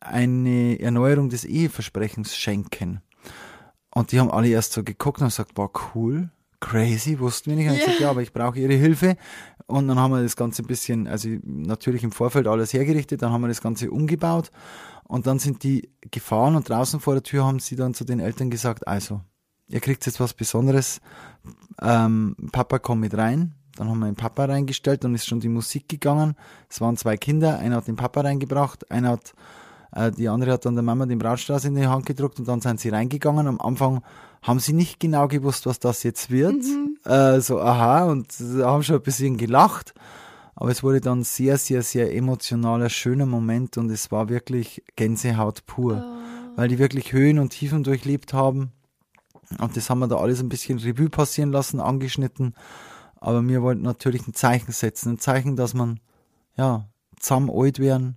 eine 0.00 0.80
Erneuerung 0.80 1.28
des 1.28 1.44
Eheversprechens 1.44 2.34
schenken. 2.36 3.00
Und 3.94 4.10
die 4.10 4.18
haben 4.18 4.30
alle 4.30 4.48
erst 4.48 4.72
so 4.72 4.82
geguckt 4.82 5.20
und 5.20 5.28
gesagt, 5.28 5.56
war 5.56 5.70
cool, 5.94 6.30
crazy, 6.62 7.18
wussten 7.18 7.50
wir 7.50 7.56
nicht. 7.56 7.68
Und 7.68 7.74
ich 7.74 7.80
Ja. 7.80 7.86
gesagt, 7.86 8.00
ja, 8.00 8.10
aber 8.10 8.22
ich 8.22 8.32
brauche 8.32 8.58
ihre 8.58 8.72
Hilfe. 8.72 9.16
Und 9.66 9.88
dann 9.88 9.98
haben 9.98 10.12
wir 10.12 10.22
das 10.22 10.36
Ganze 10.36 10.62
ein 10.62 10.66
bisschen, 10.66 11.06
also 11.06 11.28
natürlich 11.44 12.04
im 12.04 12.12
Vorfeld 12.12 12.46
alles 12.46 12.72
hergerichtet, 12.72 13.20
dann 13.20 13.32
haben 13.32 13.42
wir 13.42 13.48
das 13.48 13.60
Ganze 13.60 13.90
umgebaut. 13.90 14.50
Und 15.04 15.26
dann 15.26 15.38
sind 15.38 15.62
die 15.62 15.90
gefahren 16.10 16.56
und 16.56 16.68
draußen 16.68 17.00
vor 17.00 17.14
der 17.14 17.22
Tür 17.22 17.44
haben 17.44 17.58
sie 17.58 17.76
dann 17.76 17.92
zu 17.92 18.04
den 18.04 18.20
Eltern 18.20 18.48
gesagt, 18.50 18.86
also, 18.86 19.20
ihr 19.68 19.80
kriegt 19.80 20.06
jetzt 20.06 20.20
was 20.20 20.32
Besonderes. 20.34 21.00
Ähm, 21.82 22.36
Papa 22.52 22.78
komm 22.78 23.00
mit 23.00 23.14
rein. 23.16 23.54
Dann 23.76 23.88
haben 23.88 23.98
wir 24.00 24.06
den 24.06 24.16
Papa 24.16 24.44
reingestellt, 24.44 25.02
dann 25.02 25.14
ist 25.14 25.26
schon 25.26 25.40
die 25.40 25.48
Musik 25.48 25.88
gegangen. 25.88 26.34
Es 26.68 26.80
waren 26.80 26.96
zwei 26.96 27.16
Kinder, 27.16 27.58
einer 27.58 27.76
hat 27.76 27.88
den 27.88 27.96
Papa 27.96 28.20
reingebracht, 28.20 28.90
einer 28.90 29.08
hat 29.10 29.32
die 29.94 30.28
andere 30.28 30.52
hat 30.52 30.64
dann 30.64 30.74
der 30.74 30.82
Mama 30.82 31.06
den 31.06 31.18
Brautstrauß 31.18 31.66
in 31.66 31.74
die 31.74 31.86
Hand 31.86 32.06
gedruckt 32.06 32.38
und 32.38 32.48
dann 32.48 32.60
sind 32.60 32.80
sie 32.80 32.88
reingegangen. 32.88 33.46
Am 33.46 33.60
Anfang 33.60 34.02
haben 34.42 34.58
sie 34.58 34.72
nicht 34.72 34.98
genau 35.00 35.28
gewusst, 35.28 35.66
was 35.66 35.78
das 35.78 36.02
jetzt 36.02 36.30
wird. 36.30 36.64
Äh, 37.04 37.40
so, 37.40 37.60
aha, 37.60 38.04
und 38.04 38.32
sie 38.32 38.64
haben 38.64 38.82
schon 38.82 38.96
ein 38.96 39.02
bisschen 39.02 39.36
gelacht. 39.36 39.94
Aber 40.54 40.70
es 40.70 40.82
wurde 40.82 41.00
dann 41.00 41.24
sehr, 41.24 41.58
sehr, 41.58 41.82
sehr 41.82 42.14
emotionaler, 42.14 42.88
schöner 42.88 43.26
Moment 43.26 43.78
und 43.78 43.90
es 43.90 44.10
war 44.12 44.28
wirklich 44.28 44.82
Gänsehaut 44.96 45.66
pur. 45.66 46.04
Weil 46.56 46.68
die 46.68 46.78
wirklich 46.78 47.12
Höhen 47.12 47.38
und 47.38 47.50
Tiefen 47.50 47.82
durchlebt 47.82 48.32
haben. 48.32 48.72
Und 49.58 49.76
das 49.76 49.90
haben 49.90 50.00
wir 50.00 50.08
da 50.08 50.16
alles 50.16 50.40
ein 50.40 50.48
bisschen 50.48 50.78
Revue 50.78 51.08
passieren 51.10 51.52
lassen, 51.52 51.80
angeschnitten. 51.80 52.54
Aber 53.16 53.46
wir 53.46 53.62
wollten 53.62 53.82
natürlich 53.82 54.26
ein 54.26 54.34
Zeichen 54.34 54.72
setzen. 54.72 55.12
Ein 55.12 55.18
Zeichen, 55.18 55.56
dass 55.56 55.74
man, 55.74 56.00
ja, 56.56 56.88
zusammen 57.18 57.50
alt 57.50 57.78
werden, 57.78 58.16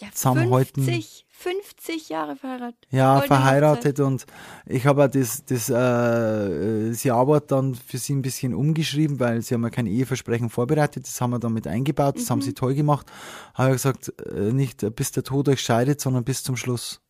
ja, 0.00 0.08
zusammenhalten. 0.12 0.84
50, 0.84 1.26
50 1.28 2.08
Jahre 2.08 2.36
verheiratet. 2.36 2.86
ja, 2.90 3.18
Goldene 3.18 3.26
verheiratet 3.26 4.00
und 4.00 4.26
ich 4.66 4.86
habe 4.86 5.08
das, 5.08 5.44
das, 5.44 5.68
äh, 5.68 6.90
das 6.90 7.04
Jawort 7.04 7.50
dann 7.50 7.74
für 7.74 7.98
sie 7.98 8.14
ein 8.14 8.22
bisschen 8.22 8.54
umgeschrieben, 8.54 9.20
weil 9.20 9.42
sie 9.42 9.54
haben 9.54 9.62
ja 9.62 9.70
kein 9.70 9.86
Eheversprechen 9.86 10.50
vorbereitet, 10.50 11.06
das 11.06 11.20
haben 11.20 11.30
wir 11.30 11.38
dann 11.38 11.52
mit 11.52 11.66
eingebaut, 11.66 12.16
das 12.16 12.30
haben 12.30 12.42
sie 12.42 12.54
toll 12.54 12.74
gemacht. 12.74 13.06
Habe 13.54 13.70
ich 13.70 13.76
gesagt, 13.76 14.12
äh, 14.26 14.52
nicht 14.52 14.82
äh, 14.82 14.90
bis 14.90 15.12
der 15.12 15.24
Tod 15.24 15.48
euch 15.48 15.60
scheidet, 15.60 16.00
sondern 16.00 16.24
bis 16.24 16.42
zum 16.42 16.56
Schluss. 16.56 17.00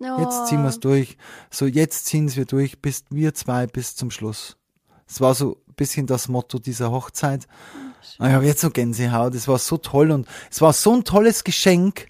Oh, 0.00 0.20
Jetzt 0.20 0.48
ziehen 0.48 0.62
wir 0.62 0.68
es 0.68 0.80
durch. 0.80 1.16
So, 1.50 1.66
jetzt 1.66 2.06
ziehen 2.06 2.34
wir 2.34 2.44
durch, 2.44 2.82
bis 2.82 3.04
wir 3.10 3.32
zwei 3.34 3.66
bis 3.66 3.96
zum 3.96 4.10
Schluss. 4.10 4.56
Es 5.06 5.20
war 5.20 5.34
so 5.34 5.62
ein 5.68 5.74
bisschen 5.74 6.06
das 6.06 6.28
Motto 6.28 6.58
dieser 6.58 6.90
Hochzeit. 6.90 7.44
Und 7.44 7.85
ich 8.14 8.20
habe 8.20 8.44
jetzt 8.44 8.60
so 8.60 8.70
Gänsehaut. 8.70 9.34
Es 9.34 9.48
war 9.48 9.58
so 9.58 9.76
toll 9.76 10.10
und 10.10 10.26
es 10.50 10.60
war 10.60 10.72
so 10.72 10.94
ein 10.94 11.04
tolles 11.04 11.44
Geschenk. 11.44 12.06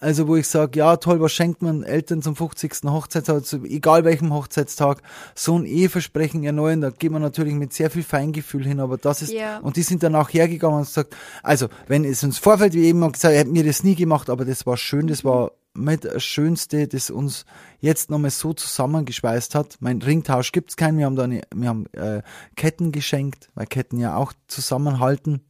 Also, 0.00 0.28
wo 0.28 0.36
ich 0.36 0.46
sage, 0.48 0.80
ja, 0.80 0.98
toll, 0.98 1.18
was 1.20 1.32
schenkt 1.32 1.62
man 1.62 1.82
Eltern 1.82 2.20
zum 2.20 2.36
50. 2.36 2.90
Hochzeitstag, 2.90 3.36
also, 3.36 3.64
egal 3.64 4.04
welchem 4.04 4.34
Hochzeitstag, 4.34 5.00
so 5.34 5.58
ein 5.58 5.64
Eheversprechen 5.64 6.44
erneuern, 6.44 6.82
da 6.82 6.90
geht 6.90 7.10
man 7.10 7.22
natürlich 7.22 7.54
mit 7.54 7.72
sehr 7.72 7.90
viel 7.90 8.02
Feingefühl 8.02 8.66
hin, 8.66 8.80
aber 8.80 8.98
das 8.98 9.22
ist, 9.22 9.32
Ja. 9.32 9.60
und 9.60 9.76
die 9.76 9.82
sind 9.82 10.02
dann 10.02 10.14
auch 10.14 10.28
hergegangen 10.28 10.78
und 10.80 10.84
gesagt, 10.84 11.16
also, 11.42 11.68
wenn 11.86 12.04
es 12.04 12.22
uns 12.22 12.36
Vorfeld, 12.36 12.74
wie 12.74 12.84
eben 12.84 13.00
gesagt, 13.12 13.34
hätten 13.34 13.54
wir 13.54 13.64
das 13.64 13.82
nie 13.82 13.94
gemacht, 13.94 14.28
aber 14.28 14.44
das 14.44 14.66
war 14.66 14.76
schön, 14.76 15.06
das 15.06 15.24
war 15.24 15.52
mit 15.74 16.04
das 16.04 16.24
Schönste, 16.24 16.88
das 16.88 17.10
uns 17.10 17.44
jetzt 17.80 18.10
nochmal 18.10 18.30
so 18.30 18.52
zusammengeschweißt 18.52 19.54
hat. 19.54 19.76
Mein 19.80 20.00
Ringtausch 20.00 20.52
gibt's 20.52 20.76
keinen, 20.76 20.98
wir 20.98 21.06
haben 21.06 21.16
da 21.16 21.24
eine, 21.24 21.42
wir 21.54 21.68
haben 21.68 21.86
äh, 21.92 22.22
Ketten 22.56 22.92
geschenkt, 22.92 23.50
weil 23.54 23.66
Ketten 23.66 23.98
ja 23.98 24.16
auch 24.16 24.32
zusammenhalten. 24.46 25.44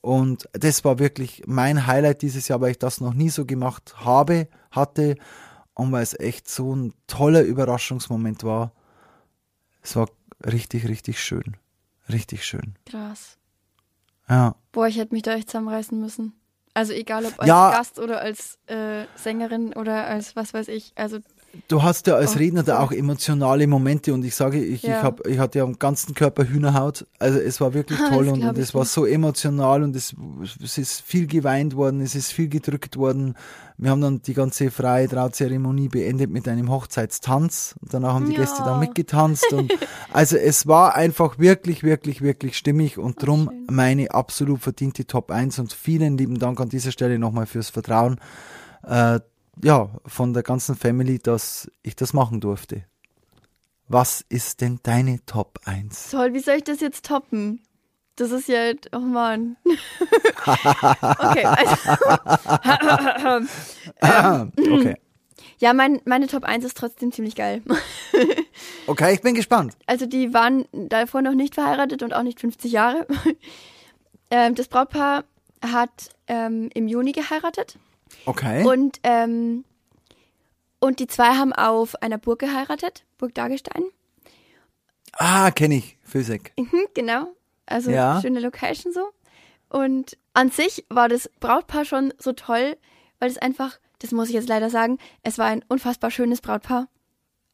Und 0.00 0.48
das 0.52 0.84
war 0.84 0.98
wirklich 0.98 1.42
mein 1.46 1.86
Highlight 1.86 2.22
dieses 2.22 2.48
Jahr, 2.48 2.60
weil 2.60 2.70
ich 2.70 2.78
das 2.78 3.00
noch 3.00 3.14
nie 3.14 3.30
so 3.30 3.44
gemacht 3.44 3.96
habe, 4.04 4.48
hatte 4.70 5.16
und 5.74 5.92
weil 5.92 6.02
es 6.02 6.18
echt 6.18 6.48
so 6.48 6.74
ein 6.74 6.94
toller 7.06 7.42
Überraschungsmoment 7.42 8.44
war. 8.44 8.72
Es 9.82 9.96
war 9.96 10.08
richtig, 10.44 10.88
richtig 10.88 11.20
schön. 11.20 11.56
Richtig 12.10 12.44
schön. 12.44 12.74
Krass. 12.86 13.38
Ja. 14.28 14.54
Boah, 14.72 14.86
ich 14.86 14.98
hätte 14.98 15.14
mich 15.14 15.22
da 15.22 15.34
echt 15.34 15.50
zusammenreißen 15.50 15.98
müssen. 15.98 16.34
Also 16.74 16.92
egal 16.92 17.24
ob 17.26 17.38
als 17.40 17.48
Ja. 17.48 17.70
Gast 17.70 17.98
oder 17.98 18.20
als 18.20 18.58
äh, 18.66 19.04
Sängerin 19.16 19.72
oder 19.74 20.06
als 20.06 20.36
was 20.36 20.54
weiß 20.54 20.68
ich. 20.68 20.92
Also 20.96 21.18
Du 21.66 21.82
hast 21.82 22.06
ja 22.06 22.14
als 22.14 22.36
Oh, 22.36 22.38
Redner 22.38 22.62
da 22.62 22.78
auch 22.78 22.92
emotionale 22.92 23.66
Momente 23.66 24.12
und 24.14 24.24
ich 24.24 24.34
sage, 24.34 24.62
ich, 24.62 24.74
ich, 24.84 24.90
Ja. 24.90 25.02
hab, 25.02 25.26
ich 25.26 25.38
hatte 25.38 25.58
ja 25.58 25.64
am 25.64 25.78
ganzen 25.78 26.14
Körper 26.14 26.44
Hühnerhaut. 26.48 27.06
Also 27.18 27.38
es 27.38 27.60
war 27.60 27.72
wirklich 27.74 27.98
Das 27.98 28.10
toll 28.10 28.28
und, 28.28 28.40
glaub 28.40 28.50
und 28.50 28.58
ich 28.58 28.64
es 28.64 28.74
war 28.74 28.84
so 28.84 29.06
emotional 29.06 29.82
und 29.82 29.96
es, 29.96 30.14
es 30.62 30.78
ist 30.78 31.00
viel 31.00 31.26
geweint 31.26 31.74
worden, 31.74 32.00
es 32.00 32.14
ist 32.14 32.32
viel 32.32 32.48
gedrückt 32.48 32.96
worden. 32.96 33.34
Wir 33.78 33.90
haben 33.90 34.00
dann 34.00 34.20
die 34.22 34.34
ganze 34.34 34.70
freie 34.70 35.08
Trauzeremonie 35.08 35.88
beendet 35.88 36.30
mit 36.30 36.46
einem 36.48 36.70
Hochzeitstanz. 36.70 37.74
Und 37.80 37.94
danach 37.94 38.12
haben 38.14 38.26
die 38.26 38.32
Ja. 38.32 38.40
Gäste 38.40 38.62
dann 38.62 38.78
mitgetanzt. 38.80 39.52
Und 39.52 39.72
also 40.12 40.36
es 40.36 40.66
war 40.66 40.96
einfach 40.96 41.38
wirklich, 41.38 41.82
wirklich, 41.82 42.20
wirklich 42.20 42.56
stimmig 42.58 42.98
und 42.98 43.24
drum 43.24 43.48
schön. 43.50 43.66
meine 43.74 44.10
absolut 44.12 44.60
verdiente 44.60 45.06
Top 45.06 45.30
1 45.30 45.58
und 45.60 45.72
vielen 45.72 46.18
lieben 46.18 46.38
Dank 46.38 46.60
an 46.60 46.68
dieser 46.68 46.92
Stelle 46.92 47.18
nochmal 47.18 47.46
fürs 47.46 47.70
Vertrauen. 47.70 48.20
Äh, 48.86 49.20
ja, 49.62 49.90
von 50.06 50.32
der 50.32 50.42
ganzen 50.42 50.76
Family, 50.76 51.18
dass 51.18 51.70
ich 51.82 51.96
das 51.96 52.12
machen 52.12 52.40
durfte. 52.40 52.84
Was 53.88 54.24
ist 54.28 54.60
denn 54.60 54.80
deine 54.82 55.24
Top 55.24 55.60
1? 55.64 56.10
Toll, 56.10 56.34
wie 56.34 56.40
soll 56.40 56.56
ich 56.56 56.64
das 56.64 56.80
jetzt 56.80 57.06
toppen? 57.06 57.62
Das 58.16 58.32
ist 58.32 58.48
ja, 58.48 58.72
oh 58.92 58.98
Mann. 58.98 59.56
okay, 60.44 61.44
also, 61.44 61.76
Okay. 64.58 64.96
ja, 65.58 65.72
mein, 65.72 66.00
meine 66.04 66.26
Top 66.26 66.44
1 66.44 66.64
ist 66.64 66.76
trotzdem 66.76 67.12
ziemlich 67.12 67.34
geil. 67.34 67.62
Okay, 68.88 69.14
ich 69.14 69.20
bin 69.20 69.34
gespannt. 69.34 69.74
Also 69.86 70.06
die 70.06 70.32
waren 70.32 70.64
davor 70.72 71.20
noch 71.20 71.34
nicht 71.34 71.54
verheiratet 71.54 72.02
und 72.02 72.14
auch 72.14 72.22
nicht 72.22 72.40
50 72.40 72.72
Jahre. 72.72 73.06
ähm, 74.30 74.54
das 74.54 74.66
Brautpaar 74.66 75.24
hat 75.62 76.08
ähm, 76.26 76.70
im 76.72 76.88
Juni 76.88 77.12
geheiratet 77.12 77.78
Okay. 78.26 78.64
und, 78.64 79.00
ähm, 79.02 79.64
und 80.80 81.00
die 81.00 81.06
zwei 81.06 81.34
haben 81.36 81.52
auf 81.52 81.96
einer 82.02 82.18
Burg 82.18 82.38
geheiratet, 82.40 83.04
Burg 83.18 83.34
Dagestein. 83.34 83.82
ah, 85.14 85.50
kenne 85.50 85.76
ich. 85.76 85.96
Physik. 86.04 86.52
Mhm, 86.58 86.86
genau. 86.94 87.34
Also 87.66 87.90
Ja. 87.90 88.20
schöne 88.20 88.40
Location 88.40 88.92
so. 88.92 89.08
Und 89.68 90.16
an 90.32 90.50
sich 90.50 90.86
war 90.88 91.08
das 91.08 91.30
Brautpaar 91.40 91.84
schon 91.84 92.14
so 92.18 92.32
toll, 92.32 92.76
weil 93.18 93.28
es 93.30 93.36
einfach, 93.38 93.78
das 93.98 94.12
muss 94.12 94.28
ich 94.28 94.34
jetzt 94.34 94.48
leider 94.48 94.70
sagen, 94.70 94.98
es 95.22 95.36
war 95.36 95.46
ein 95.46 95.64
unfassbar 95.68 96.10
schönes 96.10 96.40
Brautpaar. 96.40 96.88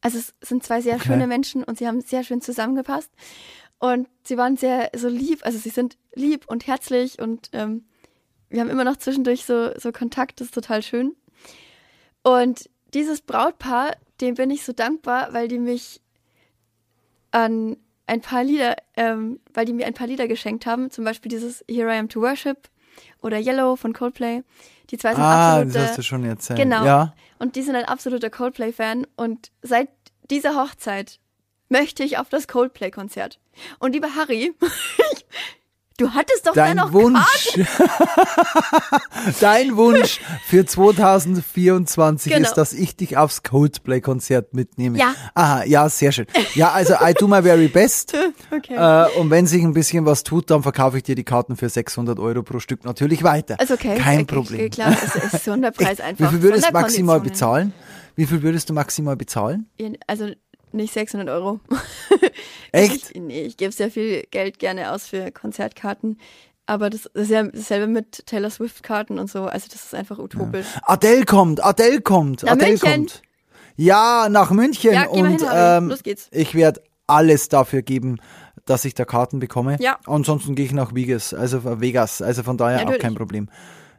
Also 0.01 0.19
es 0.19 0.33
sind 0.41 0.63
zwei 0.63 0.79
sehr 0.81 0.95
Okay. 0.95 1.05
schöne 1.07 1.27
Menschen 1.27 1.63
und 1.63 1.77
sie 1.77 1.87
haben 1.87 1.99
sehr 2.01 2.23
schön 2.23 2.39
zusammengepasst. 2.41 3.11
Und 3.79 4.07
sie 4.23 4.37
waren 4.37 4.55
sehr 4.55 4.91
so 4.95 5.09
lieb, 5.09 5.45
also 5.45 5.57
sie 5.57 5.69
sind 5.69 5.97
lieb 6.13 6.45
und 6.47 6.65
herzlich 6.67 7.19
und 7.19 7.49
ähm, 7.51 7.85
wir 8.55 8.61
haben 8.61 8.69
immer 8.69 8.85
noch 8.85 8.95
zwischendurch 8.97 9.43
so, 9.45 9.71
so 9.77 9.91
Kontakt, 9.91 10.39
das 10.39 10.47
ist 10.47 10.53
total 10.53 10.81
schön. 10.81 11.13
Und 12.23 12.69
dieses 12.93 13.21
Brautpaar, 13.21 13.97
dem 14.21 14.35
bin 14.35 14.49
ich 14.49 14.63
so 14.63 14.71
dankbar, 14.71 15.33
weil 15.33 15.47
die 15.49 15.59
mich 15.59 16.01
an 17.31 17.75
ein 18.07 18.21
paar 18.21 18.43
Lieder, 18.43 18.77
ähm, 18.95 19.39
weil 19.53 19.65
die 19.65 19.73
mir 19.73 19.85
ein 19.87 19.93
paar 19.93 20.07
Lieder 20.07 20.27
geschenkt 20.27 20.65
haben, 20.65 20.89
zum 20.89 21.03
Beispiel 21.03 21.29
dieses 21.29 21.65
Here 21.69 21.93
I 21.93 21.97
Am 21.97 22.07
to 22.09 22.21
Worship 22.21 22.69
oder 23.21 23.37
Yellow 23.39 23.75
von 23.75 23.93
Coldplay. 23.93 24.43
Die 24.89 24.97
zwei 24.97 25.13
sind 25.15 25.23
Ah, 25.23 25.55
absolute, 25.57 25.73
das 25.79 25.89
hast 25.89 25.97
du 25.97 26.01
schon 26.03 26.23
erzählt. 26.23 26.59
Genau. 26.59 26.85
Ja. 26.85 27.13
und 27.39 27.55
die 27.57 27.63
sind 27.63 27.75
ein 27.75 27.85
absoluter 27.85 28.29
Coldplay-Fan 28.29 29.05
und 29.17 29.51
seit 29.61 29.89
dieser 30.29 30.55
Hochzeit 30.55 31.19
möchte 31.67 32.03
ich 32.03 32.17
auf 32.19 32.29
das 32.29 32.47
Coldplay-Konzert. 32.47 33.39
Und 33.79 33.93
lieber 33.93 34.15
Harry, 34.15 34.53
du 35.97 36.09
hattest 36.11 36.47
doch 36.47 36.53
Dein 36.53 36.77
noch 36.77 36.93
Wunsch. 36.93 37.57
Dein 39.39 39.75
Wunsch 39.77 40.19
für 40.45 40.65
2024 40.65 42.33
Genau. 42.33 42.47
ist, 42.47 42.53
dass 42.55 42.73
ich 42.73 42.95
dich 42.95 43.17
aufs 43.17 43.43
Coldplay-Konzert 43.43 44.53
mitnehme. 44.53 44.97
Ja. 44.97 45.13
Aha, 45.33 45.63
ja, 45.65 45.87
sehr 45.89 46.11
schön. 46.11 46.27
Ja, 46.53 46.71
also 46.71 46.95
I 47.01 47.13
do 47.13 47.27
my 47.27 47.41
very 47.41 47.67
best. 47.67 48.15
Okay. 48.51 48.75
Äh, 48.75 49.19
und 49.19 49.29
wenn 49.31 49.47
sich 49.47 49.63
ein 49.63 49.73
bisschen 49.73 50.05
was 50.05 50.23
tut, 50.23 50.49
dann 50.49 50.61
verkaufe 50.63 50.97
ich 50.97 51.03
dir 51.03 51.15
die 51.15 51.23
Karten 51.23 51.57
für 51.57 51.67
600 51.67 52.19
Euro 52.19 52.43
pro 52.43 52.59
Stück 52.59 52.85
natürlich 52.85 53.23
weiter. 53.23 53.59
Ist 53.59 53.71
okay. 53.71 53.97
Kein 53.97 54.21
okay, 54.21 54.35
Problem. 54.35 54.69
Klar, 54.69 54.91
ist, 54.91 55.33
ist 55.33 55.43
Sonderpreis 55.45 55.99
einfach. 55.99 56.25
Wie 56.25 56.35
viel 56.35 56.41
würdest 56.43 56.69
du 56.69 56.73
maximal 56.73 57.19
bezahlen? 57.19 57.73
Wie 58.15 58.25
viel 58.25 58.41
würdest 58.43 58.69
du 58.69 58.73
maximal 58.73 59.15
bezahlen? 59.17 59.67
Also 60.07 60.29
nicht 60.71 60.93
600 60.93 61.29
Euro. 61.29 61.59
Echt? 62.71 63.11
Ich, 63.11 63.21
nee, 63.21 63.41
ich 63.43 63.57
gebe 63.57 63.71
sehr 63.71 63.89
viel 63.91 64.23
Geld 64.31 64.59
gerne 64.59 64.91
aus 64.91 65.07
für 65.07 65.31
Konzertkarten. 65.31 66.19
Aber 66.67 66.89
das 66.89 67.05
ist 67.05 67.29
ja 67.29 67.43
dasselbe 67.43 67.87
mit 67.87 68.25
Taylor 68.25 68.49
Swift-Karten 68.49 69.19
und 69.19 69.29
so. 69.29 69.43
Also 69.45 69.67
das 69.71 69.85
ist 69.85 69.93
einfach 69.95 70.17
utopisch. 70.17 70.65
Adele 70.83 71.23
kommt, 71.25 71.63
Adele 71.63 72.01
kommt, 72.01 72.43
Nach 72.43 72.53
Adele 72.53 72.71
München. 72.71 72.91
kommt. 72.91 73.21
Ja, 73.77 74.27
nach 74.29 74.51
München 74.51 74.93
Ja, 74.93 75.07
und 75.07 75.39
hin, 75.39 75.47
ähm, 75.53 75.89
Los 75.89 76.01
geht's. 76.01 76.27
ich 76.31 76.55
werde 76.55 76.81
alles 77.07 77.49
dafür 77.49 77.83
geben, 77.83 78.17
dass 78.65 78.83
ich 78.83 78.95
da 78.95 79.05
Karten 79.05 79.39
bekomme. 79.39 79.77
Ja. 79.79 79.99
Ansonsten 80.07 80.55
gehe 80.55 80.65
ich 80.65 80.71
nach 80.71 80.95
Vegas, 80.95 81.33
also 81.35 81.79
Vegas, 81.81 82.21
also 82.23 82.41
von 82.41 82.57
daher 82.57 82.77
auch 82.77 82.83
Natürlich. 82.85 83.01
kein 83.01 83.15
Problem. 83.15 83.49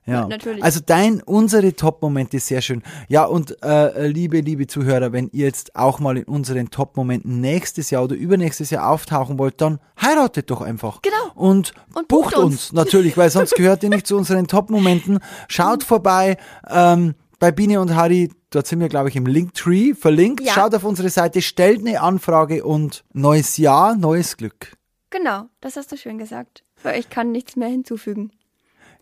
Ja, 0.06 0.26
natürlich. 0.26 0.62
Also 0.62 0.80
dein, 0.84 1.20
unsere 1.22 1.74
Top-Momente 1.74 2.36
ist 2.36 2.46
sehr 2.46 2.60
schön. 2.60 2.82
Ja, 3.08 3.24
und 3.24 3.60
äh, 3.64 4.06
liebe, 4.06 4.40
liebe 4.40 4.66
Zuhörer, 4.68 5.12
wenn 5.12 5.28
ihr 5.32 5.46
jetzt 5.46 5.74
auch 5.74 5.98
mal 5.98 6.16
in 6.16 6.24
unseren 6.24 6.70
Top-Momenten 6.70 7.40
nächstes 7.40 7.90
Jahr 7.90 8.04
oder 8.04 8.14
übernächstes 8.14 8.70
Jahr 8.70 8.88
auftauchen 8.88 9.38
wollt, 9.38 9.60
dann 9.60 9.80
heiratet 10.00 10.50
doch 10.50 10.60
einfach. 10.60 11.02
Genau. 11.02 11.32
Und, 11.34 11.72
Und 11.94 12.06
bucht 12.08 12.30
bucht 12.30 12.36
uns. 12.36 12.44
uns. 12.46 12.72
natürlich, 12.72 13.16
weil 13.16 13.30
sonst 13.30 13.54
gehört 13.56 13.82
ihr 13.82 13.88
nicht 13.88 14.06
zu 14.06 14.16
unseren 14.16 14.46
Top-Momenten. 14.46 15.18
Schaut 15.48 15.82
vorbei 15.82 16.36
ähm, 16.70 17.14
bei 17.38 17.50
Biene 17.50 17.80
und 17.80 17.94
Harry, 17.94 18.30
dort 18.50 18.66
sind 18.66 18.80
wir, 18.80 18.88
glaube 18.88 19.08
ich, 19.08 19.16
im 19.16 19.26
Linktree 19.26 19.94
verlinkt. 19.94 20.40
Ja. 20.44 20.52
Schaut 20.52 20.74
auf 20.74 20.84
unsere 20.84 21.10
Seite, 21.10 21.42
stellt 21.42 21.80
eine 21.80 22.00
Anfrage 22.00 22.64
und 22.64 23.04
neues 23.12 23.56
Jahr, 23.56 23.96
neues 23.96 24.36
Glück. 24.36 24.76
Genau, 25.10 25.46
das 25.60 25.76
hast 25.76 25.90
du 25.92 25.96
schön 25.96 26.18
gesagt. 26.18 26.62
Ich 26.96 27.10
kann 27.10 27.32
nichts 27.32 27.56
mehr 27.56 27.68
hinzufügen. 27.68 28.30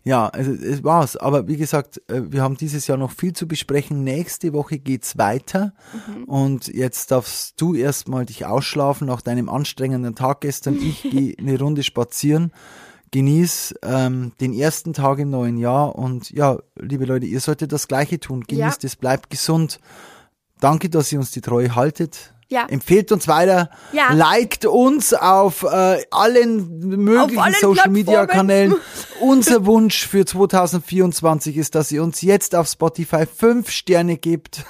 Ja, 0.05 0.27
also 0.27 0.51
es 0.51 0.83
war's. 0.83 1.17
Aber 1.17 1.47
wie 1.47 1.57
gesagt, 1.57 1.99
äh, 2.07 2.21
wir 2.31 2.43
haben 2.43 2.57
dieses 2.57 2.85
Jahr 2.85 2.97
noch 2.97 3.11
viel 3.11 3.33
zu 3.33 3.47
besprechen. 3.47 4.03
Nächste 4.03 4.53
Woche 4.53 4.77
geht's 4.77 5.17
weiter. 5.17 5.73
Und 6.27 6.67
jetzt 6.67 7.09
darfst 7.09 7.59
du 7.59 7.73
erstmal 7.73 8.25
dich 8.25 8.45
ausschlafen 8.45 9.07
nach 9.07 9.21
deinem 9.21 9.49
anstrengenden 9.49 10.13
Tag 10.13 10.41
gestern. 10.41 10.75
Ich 10.75 11.01
gehe 11.09 11.35
eine 11.39 11.59
Runde 11.59 11.81
spazieren. 11.81 12.51
Genieß 13.09 13.75
ähm, 13.81 14.33
den 14.39 14.53
ersten 14.53 14.93
Tag 14.93 15.17
im 15.17 15.31
neuen 15.31 15.57
Jahr 15.57 15.95
und 15.95 16.29
ja, 16.31 16.57
liebe 16.75 17.05
Leute, 17.05 17.25
ihr 17.25 17.39
solltet 17.39 17.71
das 17.71 17.87
Gleiche 17.87 18.19
tun. 18.19 18.43
Genießt 18.45 18.83
es, 18.83 18.95
bleibt 18.95 19.29
gesund. 19.29 19.79
Danke, 20.59 20.89
dass 20.89 21.11
ihr 21.11 21.19
uns 21.19 21.31
die 21.31 21.41
Treue 21.41 21.75
haltet. 21.75 22.34
Ja. 22.47 22.67
Empfehlt 22.67 23.11
uns 23.11 23.27
weiter. 23.27 23.71
Ja. 23.91 24.13
Liked 24.13 24.65
uns 24.67 25.13
auf 25.15 25.63
äh, 25.63 26.03
allen 26.11 26.77
möglichen 26.79 27.41
allen 27.41 27.55
Social 27.59 27.89
Media. 27.89 28.27
Kanälen. 28.27 28.75
Unser 29.19 29.65
Wunsch 29.65 30.05
für 30.07 30.25
2024 30.25 31.57
ist, 31.57 31.73
dass 31.73 31.91
ihr 31.91 32.03
uns 32.03 32.21
jetzt 32.21 32.53
auf 32.55 32.67
Spotify 32.67 33.25
fünf 33.25 33.71
Sterne 33.71 34.17
gebt. 34.17 34.63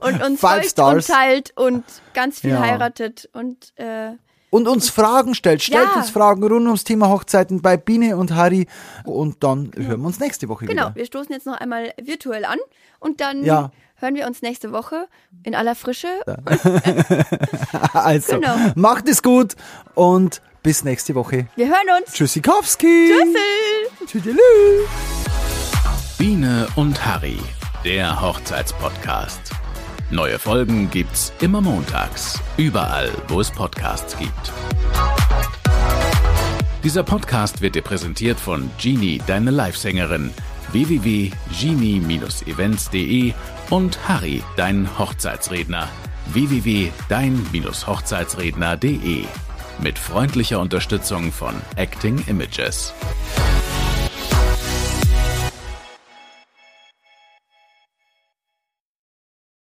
Und 0.00 0.22
uns 0.22 0.40
Five 0.40 0.50
folgt 0.50 0.66
Stars. 0.70 1.08
und 1.08 1.14
teilt 1.14 1.52
und 1.56 1.84
ganz 2.14 2.40
viel 2.40 2.50
Ja. 2.50 2.60
heiratet 2.60 3.28
und 3.32 3.72
äh, 3.76 4.10
Und 4.50 4.68
uns 4.68 4.90
Fragen 4.90 5.34
stellt. 5.34 5.62
Stellt 5.62 5.88
Ja. 5.94 6.00
uns 6.00 6.10
Fragen 6.10 6.42
rund 6.42 6.66
ums 6.66 6.84
Thema 6.84 7.08
Hochzeiten 7.08 7.62
bei 7.62 7.76
Biene 7.76 8.16
und 8.16 8.34
Harry. 8.34 8.66
Und 9.04 9.42
dann 9.44 9.70
hören 9.76 10.00
wir 10.00 10.06
uns 10.06 10.20
nächste 10.20 10.48
Woche 10.48 10.66
genau, 10.66 10.86
wieder. 10.88 10.94
wir 10.96 11.06
stoßen 11.06 11.32
jetzt 11.32 11.46
noch 11.46 11.56
einmal 11.58 11.92
virtuell 12.00 12.44
an 12.44 12.58
und 13.00 13.20
dann 13.20 13.44
Ja. 13.44 13.70
Hören 14.00 14.14
wir 14.14 14.26
uns 14.26 14.40
nächste 14.42 14.72
Woche 14.72 15.06
in 15.44 15.54
aller 15.54 15.74
Frische. 15.74 16.08
Also, 17.92 18.40
Genau. 18.40 18.56
macht 18.74 19.06
es 19.08 19.22
gut 19.22 19.54
und 19.94 20.40
bis 20.62 20.84
nächste 20.84 21.14
Woche. 21.14 21.46
Wir 21.56 21.66
hören 21.68 22.02
uns. 22.02 22.12
Tschüssikowski. 22.14 23.12
Tschüssi. 24.06 24.20
Tschüssi. 24.22 24.38
Biene 26.18 26.66
und 26.76 27.04
Harry, 27.04 27.38
der 27.84 28.18
Hochzeitspodcast. 28.20 29.40
Neue 30.10 30.38
Folgen 30.38 30.88
gibt's 30.90 31.32
immer 31.40 31.60
montags, 31.60 32.40
überall, 32.56 33.10
wo 33.28 33.40
es 33.40 33.50
Podcasts 33.50 34.16
gibt. 34.16 34.52
Dieser 36.82 37.02
Podcast 37.02 37.60
wird 37.60 37.74
dir 37.74 37.82
präsentiert 37.82 38.40
von 38.40 38.70
Genie, 38.80 39.20
deine 39.26 39.50
Livesängerin, 39.50 40.32
www.genie-events.de 40.72 43.34
und 43.70 44.08
Harry, 44.08 44.42
dein 44.56 44.98
Hochzeitsredner, 44.98 45.88
www.dein-hochzeitsredner.de. 46.32 49.24
Mit 49.80 49.98
freundlicher 49.98 50.60
Unterstützung 50.60 51.32
von 51.32 51.54
Acting 51.76 52.22
Images. 52.26 52.92